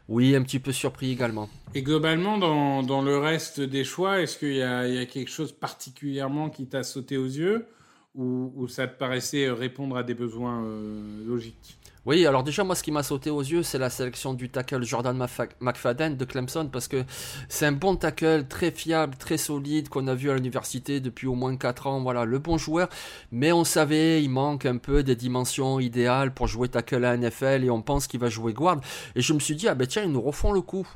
oui, 0.08 0.36
un 0.36 0.42
petit 0.42 0.60
peu 0.60 0.72
surpris 0.72 1.10
également. 1.10 1.48
Et 1.74 1.82
globalement, 1.82 2.38
dans, 2.38 3.02
le 3.02 3.18
reste 3.18 3.60
des 3.60 3.82
choix, 3.82 4.20
est-ce 4.20 4.38
qu'il 4.38 4.54
y 4.54 4.62
a 4.62 5.06
quelque 5.06 5.30
chose 5.30 5.50
particulièrement 5.50 6.48
qui 6.48 6.66
t'a 6.66 6.84
sauté 6.84 7.16
aux 7.16 7.26
yeux? 7.26 7.66
Ou, 8.14 8.68
ça 8.68 8.86
te 8.86 8.98
paraissait 8.98 9.50
répondre 9.50 9.96
à 9.96 10.02
des 10.02 10.14
besoins 10.14 10.64
euh, 10.64 11.24
logiques 11.26 11.78
oui, 12.04 12.26
alors 12.26 12.42
déjà, 12.42 12.64
moi, 12.64 12.74
ce 12.74 12.82
qui 12.82 12.90
m'a 12.90 13.04
sauté 13.04 13.30
aux 13.30 13.42
yeux, 13.42 13.62
c'est 13.62 13.78
la 13.78 13.88
sélection 13.88 14.34
du 14.34 14.48
tackle 14.50 14.82
Jordan 14.82 15.16
McFadden 15.60 16.16
de 16.16 16.24
Clemson, 16.24 16.66
parce 16.66 16.88
que 16.88 17.04
c'est 17.48 17.64
un 17.64 17.70
bon 17.70 17.94
tackle, 17.94 18.46
très 18.48 18.72
fiable, 18.72 19.14
très 19.16 19.36
solide, 19.36 19.88
qu'on 19.88 20.08
a 20.08 20.14
vu 20.16 20.28
à 20.28 20.34
l'université 20.34 20.98
depuis 20.98 21.28
au 21.28 21.36
moins 21.36 21.56
4 21.56 21.86
ans. 21.86 22.00
Voilà, 22.00 22.24
le 22.24 22.40
bon 22.40 22.58
joueur. 22.58 22.88
Mais 23.30 23.52
on 23.52 23.62
savait, 23.62 24.20
il 24.20 24.30
manque 24.30 24.66
un 24.66 24.78
peu 24.78 25.04
des 25.04 25.14
dimensions 25.14 25.78
idéales 25.78 26.34
pour 26.34 26.48
jouer 26.48 26.68
tackle 26.68 27.04
à 27.04 27.16
NFL, 27.16 27.62
et 27.62 27.70
on 27.70 27.82
pense 27.82 28.08
qu'il 28.08 28.18
va 28.18 28.28
jouer 28.28 28.52
guard. 28.52 28.80
Et 29.14 29.20
je 29.20 29.32
me 29.32 29.38
suis 29.38 29.54
dit, 29.54 29.68
ah 29.68 29.76
ben 29.76 29.86
tiens, 29.86 30.02
ils 30.02 30.10
nous 30.10 30.22
refont 30.22 30.50
le 30.50 30.60
coup. 30.60 30.88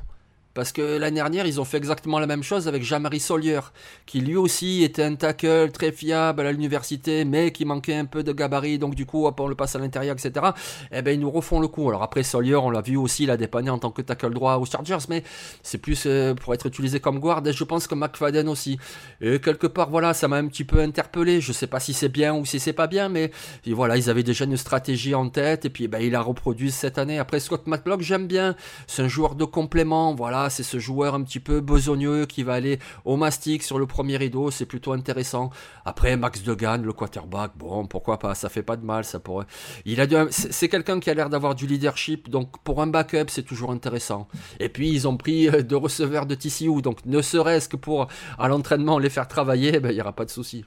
Parce 0.57 0.71
que 0.71 0.81
l'année 0.81 1.17
dernière, 1.17 1.45
ils 1.45 1.61
ont 1.61 1.65
fait 1.65 1.77
exactement 1.77 2.17
la 2.17 2.25
même 2.25 2.41
chose 2.41 2.67
avec 2.67 2.81
Jean-Marie 2.81 3.19
Solier, 3.19 3.59
qui 4.07 4.21
lui 4.21 4.35
aussi 4.35 4.83
était 4.83 5.03
un 5.03 5.13
tackle 5.13 5.69
très 5.71 5.91
fiable 5.91 6.47
à 6.47 6.51
l'université, 6.51 7.25
mais 7.25 7.51
qui 7.51 7.63
manquait 7.63 7.93
un 7.93 8.05
peu 8.05 8.23
de 8.23 8.33
gabarit, 8.33 8.79
donc 8.79 8.95
du 8.95 9.05
coup, 9.05 9.27
on 9.27 9.47
le 9.47 9.53
passe 9.53 9.75
à 9.75 9.79
l'intérieur, 9.79 10.15
etc. 10.15 10.47
Eh 10.91 11.03
ben, 11.03 11.11
ils 11.11 11.19
nous 11.19 11.29
refont 11.29 11.59
le 11.59 11.67
coup. 11.67 11.87
Alors 11.89 12.01
après, 12.01 12.23
Solier, 12.23 12.55
on 12.55 12.71
l'a 12.71 12.81
vu 12.81 12.97
aussi, 12.97 13.25
il 13.25 13.29
a 13.29 13.37
dépanné 13.37 13.69
en 13.69 13.77
tant 13.77 13.91
que 13.91 14.01
tackle 14.01 14.33
droit 14.33 14.55
aux 14.55 14.65
Chargers, 14.65 15.05
mais 15.09 15.21
c'est 15.61 15.77
plus 15.77 16.05
euh, 16.07 16.33
pour 16.33 16.55
être 16.55 16.65
utilisé 16.65 16.99
comme 16.99 17.19
guard, 17.19 17.45
et 17.45 17.53
je 17.53 17.63
pense 17.63 17.85
que 17.85 17.93
McFadden 17.93 18.49
aussi. 18.49 18.79
Et 19.21 19.39
quelque 19.39 19.67
part, 19.67 19.91
voilà, 19.91 20.15
ça 20.15 20.27
m'a 20.27 20.37
un 20.37 20.47
petit 20.47 20.63
peu 20.63 20.79
interpellé. 20.79 21.39
Je 21.39 21.51
sais 21.51 21.67
pas 21.67 21.79
si 21.79 21.93
c'est 21.93 22.09
bien 22.09 22.33
ou 22.33 22.45
si 22.45 22.59
c'est 22.59 22.73
pas 22.73 22.87
bien, 22.87 23.09
mais 23.09 23.29
voilà, 23.67 23.95
ils 23.95 24.09
avaient 24.09 24.23
déjà 24.23 24.45
une 24.45 24.57
stratégie 24.57 25.13
en 25.13 25.29
tête, 25.29 25.65
et 25.65 25.69
puis 25.69 25.87
ben, 25.87 25.99
il 25.99 26.15
a 26.15 26.21
reproduit 26.21 26.71
cette 26.71 26.97
année. 26.97 27.19
Après, 27.19 27.39
Scott 27.39 27.67
McLeod, 27.67 28.01
j'aime 28.01 28.25
bien. 28.25 28.55
C'est 28.87 29.03
un 29.03 29.07
joueur 29.07 29.35
de 29.35 29.45
complément, 29.45 30.15
voilà 30.15 30.46
c'est 30.49 30.63
ce 30.63 30.79
joueur 30.79 31.15
un 31.15 31.23
petit 31.23 31.39
peu 31.39 31.61
besogneux 31.61 32.25
qui 32.25 32.43
va 32.43 32.53
aller 32.53 32.79
au 33.05 33.17
mastic 33.17 33.63
sur 33.63 33.79
le 33.79 33.85
premier 33.85 34.17
rideau, 34.17 34.51
c'est 34.51 34.65
plutôt 34.65 34.93
intéressant. 34.93 35.49
Après, 35.85 36.17
Max 36.17 36.43
Degan, 36.43 36.81
le 36.83 36.93
quarterback, 36.93 37.51
bon, 37.55 37.85
pourquoi 37.87 38.19
pas, 38.19 38.35
ça 38.35 38.49
fait 38.49 38.63
pas 38.63 38.75
de 38.75 38.85
mal, 38.85 39.03
ça 39.03 39.19
pourrait. 39.19 39.45
Il 39.85 40.01
a 40.01 40.07
c'est 40.29 40.69
quelqu'un 40.69 40.99
qui 40.99 41.09
a 41.09 41.13
l'air 41.13 41.29
d'avoir 41.29 41.55
du 41.55 41.67
leadership, 41.67 42.29
donc 42.29 42.61
pour 42.63 42.81
un 42.81 42.87
backup, 42.87 43.25
c'est 43.27 43.43
toujours 43.43 43.71
intéressant. 43.71 44.27
Et 44.59 44.69
puis, 44.69 44.89
ils 44.89 45.07
ont 45.07 45.17
pris 45.17 45.49
euh, 45.49 45.61
de 45.61 45.75
receveurs 45.75 46.25
de 46.25 46.35
TCU, 46.35 46.81
donc 46.81 47.05
ne 47.05 47.21
serait-ce 47.21 47.69
que 47.69 47.77
pour 47.77 48.07
à 48.37 48.47
l'entraînement 48.47 48.99
les 48.99 49.09
faire 49.09 49.27
travailler, 49.27 49.79
ben, 49.79 49.91
il 49.91 49.95
n'y 49.95 50.01
aura 50.01 50.13
pas 50.13 50.25
de 50.25 50.29
souci. 50.29 50.65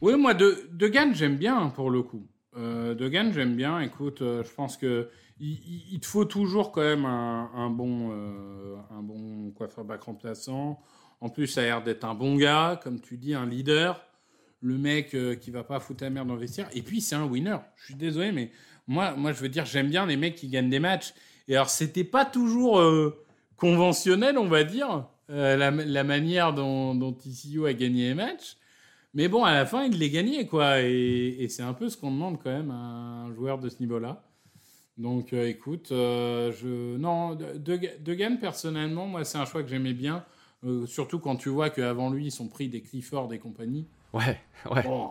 Oui, 0.00 0.16
moi, 0.16 0.34
de, 0.34 0.68
Degan, 0.72 1.14
j'aime 1.14 1.36
bien 1.36 1.72
pour 1.74 1.90
le 1.90 2.02
coup. 2.02 2.26
Euh, 2.56 2.94
Degan, 2.94 3.32
j'aime 3.32 3.54
bien. 3.54 3.80
Écoute, 3.80 4.22
euh, 4.22 4.42
je 4.44 4.52
pense 4.54 4.76
que 4.76 5.08
il, 5.38 6.00
te 6.00 6.06
faut 6.06 6.24
toujours 6.24 6.72
quand 6.72 6.82
même 6.82 7.04
un, 7.04 7.70
bon, 7.70 8.10
euh, 8.12 9.50
coiffeur 9.54 9.84
bac 9.84 10.02
remplaçant. 10.02 10.80
En 11.20 11.28
plus, 11.28 11.46
ça 11.46 11.60
a 11.60 11.64
l'air 11.64 11.82
d'être 11.82 12.04
un 12.04 12.14
bon 12.14 12.36
gars, 12.36 12.80
comme 12.82 13.00
tu 13.00 13.16
dis, 13.16 13.34
un 13.34 13.46
leader. 13.46 14.02
Le 14.62 14.78
mec 14.78 15.14
euh, 15.14 15.34
qui 15.34 15.50
va 15.50 15.62
pas 15.62 15.78
foutre 15.80 16.02
la 16.02 16.10
merde 16.10 16.28
dans 16.28 16.34
le 16.34 16.40
vestiaire. 16.40 16.68
Et 16.72 16.82
puis, 16.82 17.00
c'est 17.02 17.14
un 17.14 17.26
winner. 17.26 17.58
Je 17.76 17.86
suis 17.86 17.94
désolé, 17.94 18.32
mais 18.32 18.50
moi, 18.86 19.14
moi 19.14 19.32
je 19.32 19.40
veux 19.40 19.50
dire, 19.50 19.66
j'aime 19.66 19.88
bien 19.88 20.06
les 20.06 20.16
mecs 20.16 20.34
qui 20.34 20.48
gagnent 20.48 20.70
des 20.70 20.80
matchs. 20.80 21.12
Et 21.48 21.54
alors, 21.54 21.68
c'était 21.68 22.04
pas 22.04 22.24
toujours 22.24 22.80
euh, 22.80 23.22
conventionnel, 23.56 24.38
on 24.38 24.48
va 24.48 24.64
dire, 24.64 25.06
la, 25.28 25.70
manière 25.70 26.54
dont, 26.54 26.94
dont 26.94 27.12
TCU 27.12 27.66
a 27.66 27.74
gagné 27.74 28.08
les 28.08 28.14
matchs. 28.14 28.56
Mais 29.12 29.28
bon, 29.28 29.44
à 29.44 29.52
la 29.52 29.66
fin, 29.66 29.84
il 29.84 29.98
les 29.98 30.10
gagnait, 30.10 30.46
quoi. 30.46 30.80
Et, 30.80 31.36
et 31.38 31.48
c'est 31.48 31.62
un 31.62 31.74
peu 31.74 31.88
ce 31.90 31.96
qu'on 31.96 32.10
demande 32.10 32.42
quand 32.42 32.50
même 32.50 32.70
à 32.70 32.74
un 33.24 33.34
joueur 33.34 33.58
de 33.58 33.68
ce 33.68 33.80
niveau-là. 33.80 34.26
Donc, 34.96 35.32
euh, 35.32 35.46
écoute, 35.46 35.92
euh, 35.92 36.52
je... 36.52 36.96
non, 36.96 37.34
de, 37.34 38.36
personnellement, 38.36 39.06
moi, 39.06 39.24
c'est 39.24 39.38
un 39.38 39.44
choix 39.44 39.62
que 39.62 39.68
j'aimais 39.68 39.92
bien. 39.92 40.24
Euh, 40.64 40.86
surtout 40.86 41.18
quand 41.18 41.36
tu 41.36 41.50
vois 41.50 41.68
qu'avant 41.68 42.10
lui, 42.10 42.26
ils 42.26 42.32
sont 42.32 42.48
pris 42.48 42.68
des 42.68 42.80
Clifford 42.80 43.32
et 43.34 43.38
compagnie. 43.38 43.86
Ouais, 44.14 44.40
ouais. 44.70 44.82
Bon, 44.84 45.10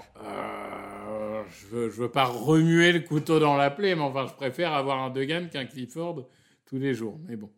je, 1.47 1.67
veux, 1.67 1.89
je 1.89 2.01
veux 2.01 2.09
pas 2.09 2.25
remuer 2.25 2.91
le 2.91 3.01
couteau 3.01 3.39
dans 3.39 3.55
la 3.55 3.69
plaie, 3.69 3.95
mais 3.95 4.01
enfin, 4.01 4.25
je 4.25 4.33
préfère 4.33 4.73
avoir 4.73 5.03
un 5.03 5.11
Degan 5.11 5.49
qu'un 5.49 5.65
Clifford 5.65 6.27
tous 6.65 6.79
les 6.79 6.95
jours. 6.95 7.19
Mais 7.27 7.35
bon, 7.35 7.51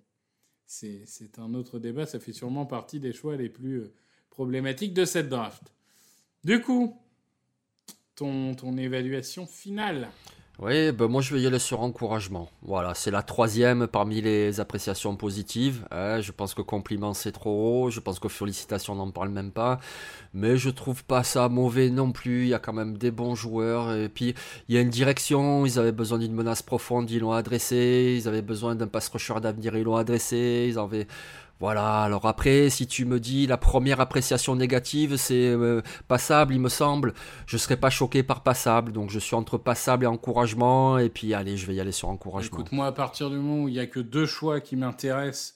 c'est 0.65 1.05
un 1.37 1.53
autre 1.53 1.79
débat. 1.79 2.05
Ça 2.05 2.19
fait 2.19 2.33
sûrement 2.33 2.65
partie 2.65 2.99
des 2.99 3.13
choix 3.13 3.37
les 3.37 3.49
plus 3.49 3.83
problématiques 4.29 4.93
de 4.93 5.05
cette 5.05 5.29
draft. 5.29 5.73
Du 6.43 6.61
coup, 6.61 6.99
ton, 8.15 8.53
ton 8.53 8.75
évaluation 8.75 9.45
finale. 9.45 10.09
Oui, 10.59 10.91
ben 10.91 11.07
moi 11.07 11.21
je 11.21 11.35
vais 11.35 11.41
y 11.41 11.45
aller 11.45 11.59
sur 11.59 11.81
encouragement. 11.81 12.49
Voilà, 12.63 12.95
c'est 12.95 13.11
la 13.11 13.21
troisième 13.21 13.85
parmi 13.85 14.21
les 14.21 14.59
appréciations 14.59 15.15
positives. 15.15 15.85
hein. 15.91 16.19
je 16.19 16.31
pense 16.31 16.55
que 16.55 16.63
compliment 16.63 17.13
c'est 17.13 17.31
trop 17.31 17.85
haut, 17.85 17.89
je 17.91 17.99
pense 17.99 18.17
que 18.19 18.27
félicitations 18.27 18.93
on 18.93 18.95
n'en 18.95 19.11
parle 19.11 19.29
même 19.29 19.51
pas. 19.51 19.79
Mais 20.33 20.57
je 20.57 20.71
trouve 20.71 21.03
pas 21.03 21.23
ça 21.23 21.47
mauvais 21.47 21.91
non 21.91 22.11
plus, 22.11 22.43
il 22.43 22.47
y 22.47 22.53
a 22.55 22.59
quand 22.59 22.73
même 22.73 22.97
des 22.97 23.11
bons 23.11 23.35
joueurs. 23.35 23.93
Et 23.93 24.09
puis 24.09 24.33
il 24.67 24.73
y 24.75 24.79
a 24.79 24.81
une 24.81 24.89
direction, 24.89 25.63
ils 25.67 25.77
avaient 25.77 25.91
besoin 25.91 26.17
d'une 26.17 26.33
menace 26.33 26.63
profonde, 26.63 27.11
ils 27.11 27.19
l'ont 27.19 27.33
adressé. 27.33 28.15
Ils 28.19 28.27
avaient 28.27 28.41
besoin 28.41 28.73
d'un 28.73 28.87
pass 28.87 29.09
rusher 29.09 29.39
d'avenir, 29.39 29.75
ils 29.77 29.83
l'ont 29.83 29.95
adressé. 29.95 30.65
Ils 30.69 30.79
avaient... 30.79 31.07
Voilà, 31.59 32.03
alors 32.03 32.25
après, 32.27 32.69
si 32.69 32.85
tu 32.85 33.05
me 33.05 33.19
dis 33.19 33.47
la 33.47 33.57
première 33.57 33.99
appréciation 33.99 34.55
négative, 34.55 35.15
c'est 35.17 35.47
euh, 35.47 35.81
passable, 36.07 36.53
il 36.53 36.59
me 36.59 36.69
semble, 36.69 37.13
je 37.47 37.57
serais 37.57 37.77
pas 37.77 37.89
choqué 37.89 38.21
par 38.21 38.43
passable, 38.43 38.91
donc 38.91 39.09
je 39.09 39.19
suis 39.19 39.35
entre 39.35 39.57
passable 39.57 40.03
et 40.05 40.07
encouragement, 40.07 40.99
et 40.99 41.09
puis 41.09 41.33
allez, 41.33 41.57
je 41.57 41.65
vais 41.65 41.75
y 41.75 41.79
aller 41.79 41.91
sur 41.91 42.09
encouragement. 42.09 42.59
Écoute, 42.59 42.71
moi, 42.71 42.85
à 42.85 42.91
partir 42.91 43.29
du 43.29 43.37
moment 43.37 43.63
où 43.63 43.67
il 43.67 43.73
y 43.73 43.79
a 43.79 43.87
que 43.87 43.99
deux 43.99 44.27
choix 44.27 44.61
qui 44.61 44.75
m'intéressent 44.75 45.55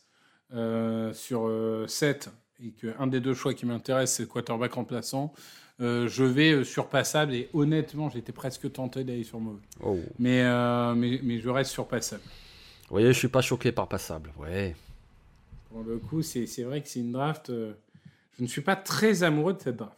euh, 0.53 1.13
sur 1.13 1.49
7, 1.87 2.29
et 2.63 2.71
qu'un 2.71 3.07
des 3.07 3.19
deux 3.19 3.33
choix 3.33 3.53
qui 3.53 3.65
m'intéresse, 3.65 4.13
c'est 4.13 4.23
le 4.23 4.29
quarterback 4.29 4.73
remplaçant, 4.73 5.33
euh, 5.81 6.07
je 6.07 6.23
vais 6.23 6.51
euh, 6.51 6.63
sur 6.63 6.87
passable, 6.89 7.33
et 7.33 7.49
honnêtement, 7.53 8.09
j'étais 8.09 8.31
presque 8.31 8.71
tenté 8.71 9.03
d'aller 9.03 9.23
sur 9.23 9.39
mauvais. 9.39 9.61
Oh. 9.83 9.97
Mais, 10.19 10.41
euh, 10.43 10.93
mais, 10.93 11.19
mais 11.23 11.39
je 11.39 11.49
reste 11.49 11.71
sur 11.71 11.87
passable. 11.87 12.21
Vous 12.23 12.95
voyez, 12.95 13.07
je 13.07 13.17
suis 13.17 13.29
pas 13.29 13.41
choqué 13.41 13.71
par 13.71 13.87
passable, 13.87 14.31
ouais. 14.37 14.75
Pour 15.71 15.83
le 15.83 15.99
coup, 15.99 16.21
c'est 16.21 16.63
vrai 16.63 16.81
que 16.81 16.89
c'est 16.89 16.99
une 16.99 17.13
draft. 17.13 17.49
euh, 17.49 17.73
je 18.37 18.43
ne 18.43 18.47
suis 18.47 18.61
pas 18.61 18.75
très 18.75 19.23
amoureux 19.23 19.53
de 19.53 19.61
cette 19.61 19.77
draft. 19.77 19.97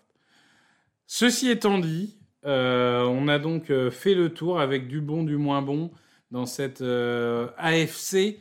Ceci 1.08 1.50
étant 1.50 1.80
dit, 1.80 2.16
euh, 2.46 3.04
on 3.06 3.28
a 3.28 3.40
donc 3.40 3.72
euh, 3.72 3.90
fait 3.90 4.14
le 4.14 4.30
tour 4.30 4.60
avec 4.60 4.88
du 4.88 5.02
bon, 5.02 5.24
du 5.24 5.38
moins 5.38 5.64
bon 5.64 5.90
dans 6.30 6.46
cette 6.46 6.82
AFC. 6.82 8.40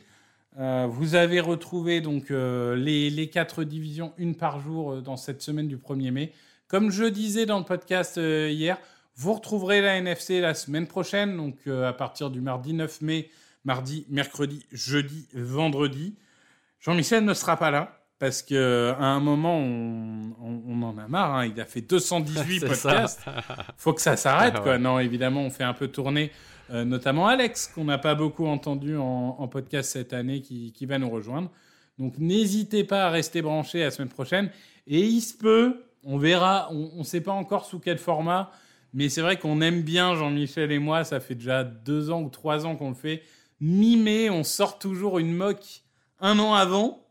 Vous 0.55 1.15
avez 1.15 1.39
retrouvé 1.39 2.01
donc 2.01 2.29
les, 2.29 3.09
les 3.09 3.29
quatre 3.29 3.63
divisions, 3.63 4.13
une 4.17 4.35
par 4.35 4.59
jour, 4.59 5.01
dans 5.01 5.17
cette 5.17 5.41
semaine 5.41 5.67
du 5.67 5.77
1er 5.77 6.11
mai. 6.11 6.33
Comme 6.67 6.91
je 6.91 7.05
disais 7.05 7.45
dans 7.45 7.59
le 7.59 7.65
podcast 7.65 8.17
hier, 8.17 8.77
vous 9.15 9.33
retrouverez 9.33 9.81
la 9.81 9.97
NFC 9.97 10.41
la 10.41 10.55
semaine 10.55 10.87
prochaine, 10.87 11.37
donc 11.37 11.67
à 11.67 11.93
partir 11.93 12.31
du 12.31 12.41
mardi 12.41 12.73
9 12.73 13.01
mai, 13.01 13.29
mardi, 13.63 14.05
mercredi, 14.09 14.65
jeudi, 14.71 15.27
vendredi. 15.33 16.15
Jean-Michel 16.83 17.23
ne 17.25 17.33
sera 17.33 17.57
pas 17.57 17.71
là 17.71 17.99
parce 18.19 18.41
que 18.41 18.93
à 18.99 19.05
un 19.05 19.19
moment 19.19 19.57
on, 19.57 20.35
on- 20.41 20.61
on 20.67 20.81
en 20.83 20.97
a 20.97 21.07
marre. 21.07 21.35
hein. 21.35 21.45
Il 21.45 21.59
a 21.59 21.65
fait 21.65 21.81
218 21.89 22.59
C'est 22.59 22.75
ça. 22.75 22.89
podcasts. 22.91 23.21
Faut 23.77 23.93
que 23.93 24.01
ça 24.01 24.15
s'arrête 24.15 24.53
Ah 24.57 24.61
quoi. 24.61 24.77
Non, 24.77 24.99
évidemment, 24.99 25.41
on 25.41 25.49
fait 25.49 25.63
un 25.63 25.73
peu 25.73 25.87
tourner, 25.87 26.31
euh, 26.71 26.85
notamment 26.85 27.27
Alex 27.27 27.67
qu'on 27.73 27.85
n'a 27.85 27.97
pas 27.97 28.15
beaucoup 28.15 28.45
entendu 28.47 28.97
en, 28.97 29.35
en 29.39 29.47
podcast 29.47 29.91
cette 29.91 30.13
année, 30.13 30.41
qui, 30.41 30.71
qui 30.73 30.85
va 30.85 30.99
nous 30.99 31.09
rejoindre. 31.09 31.49
Donc 31.99 32.17
n'hésitez 32.17 32.83
pas 32.83 33.05
à 33.05 33.09
rester 33.09 33.41
branché 33.41 33.79
la 33.81 33.91
semaine 33.91 34.09
prochaine. 34.09 34.49
Et 34.87 35.01
il 35.01 35.21
se 35.21 35.33
peut, 35.37 35.83
on 36.03 36.17
verra. 36.17 36.69
On 36.71 36.99
ne 36.99 37.03
sait 37.03 37.21
pas 37.21 37.31
encore 37.31 37.65
sous 37.65 37.79
quel 37.79 37.97
format. 37.97 38.51
Mais 38.93 39.09
c'est 39.09 39.21
vrai 39.21 39.37
qu'on 39.37 39.61
aime 39.61 39.81
bien 39.81 40.15
Jean-Michel 40.15 40.71
et 40.71 40.79
moi. 40.79 41.03
Ça 41.03 41.19
fait 41.19 41.35
déjà 41.35 41.63
deux 41.63 42.09
ans 42.11 42.21
ou 42.21 42.29
trois 42.29 42.65
ans 42.65 42.75
qu'on 42.75 42.89
le 42.89 42.95
fait. 42.95 43.23
Mi-mai, 43.59 44.29
on 44.29 44.43
sort 44.43 44.77
toujours 44.79 45.19
une 45.19 45.33
mock 45.33 45.81
un 46.23 46.39
an 46.39 46.53
avant. 46.53 47.05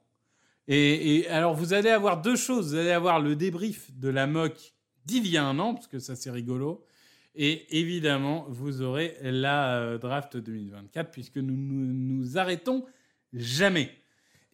Et, 0.66 1.18
et 1.18 1.29
alors, 1.29 1.55
vous 1.55 1.75
allez 1.75 1.90
avoir 1.90 2.20
deux 2.20 2.35
choses. 2.35 2.70
Vous 2.72 2.79
allez 2.79 2.90
avoir 2.90 3.20
le 3.20 3.37
débrief 3.37 3.90
de 3.96 4.09
la 4.09 4.27
mock 4.27 4.75
d'il 5.05 5.29
y 5.29 5.37
a 5.37 5.44
un 5.44 5.59
an, 5.59 5.75
parce 5.75 5.87
que 5.87 5.98
ça, 5.98 6.16
c'est 6.16 6.31
rigolo. 6.31 6.85
Et 7.35 7.79
évidemment, 7.79 8.46
vous 8.48 8.83
aurez 8.83 9.16
la 9.22 9.77
euh, 9.77 9.98
draft 9.98 10.37
2024, 10.37 11.11
puisque 11.11 11.37
nous 11.37 11.57
nous, 11.57 11.87
nous 11.87 12.38
arrêtons 12.38 12.85
jamais. 13.33 13.90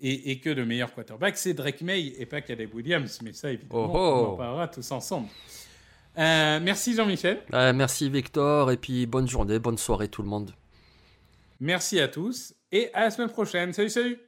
Et, 0.00 0.30
et 0.30 0.38
que 0.38 0.50
le 0.50 0.64
meilleur 0.64 0.94
quarterback, 0.94 1.36
c'est 1.36 1.54
Drake 1.54 1.80
May 1.82 2.14
et 2.18 2.26
pas 2.26 2.40
Caleb 2.40 2.72
Williams. 2.72 3.18
Mais 3.22 3.32
ça, 3.32 3.50
évidemment, 3.50 3.86
Oh 3.86 3.90
oh. 3.94 3.98
on 3.98 4.32
en 4.34 4.36
parlera 4.36 4.68
tous 4.68 4.92
ensemble. 4.92 5.28
Euh, 6.16 6.60
merci 6.62 6.94
Jean-Michel. 6.94 7.42
Euh, 7.52 7.72
merci 7.72 8.08
Victor, 8.08 8.70
et 8.70 8.76
puis 8.76 9.06
bonne 9.06 9.28
journée, 9.28 9.58
bonne 9.58 9.78
soirée 9.78 10.08
tout 10.08 10.22
le 10.22 10.28
monde. 10.28 10.52
Merci 11.60 11.98
à 12.00 12.06
tous. 12.06 12.54
Et 12.70 12.92
à 12.94 13.02
la 13.02 13.10
semaine 13.10 13.30
prochaine. 13.30 13.72
Salut, 13.72 13.90
salut 13.90 14.27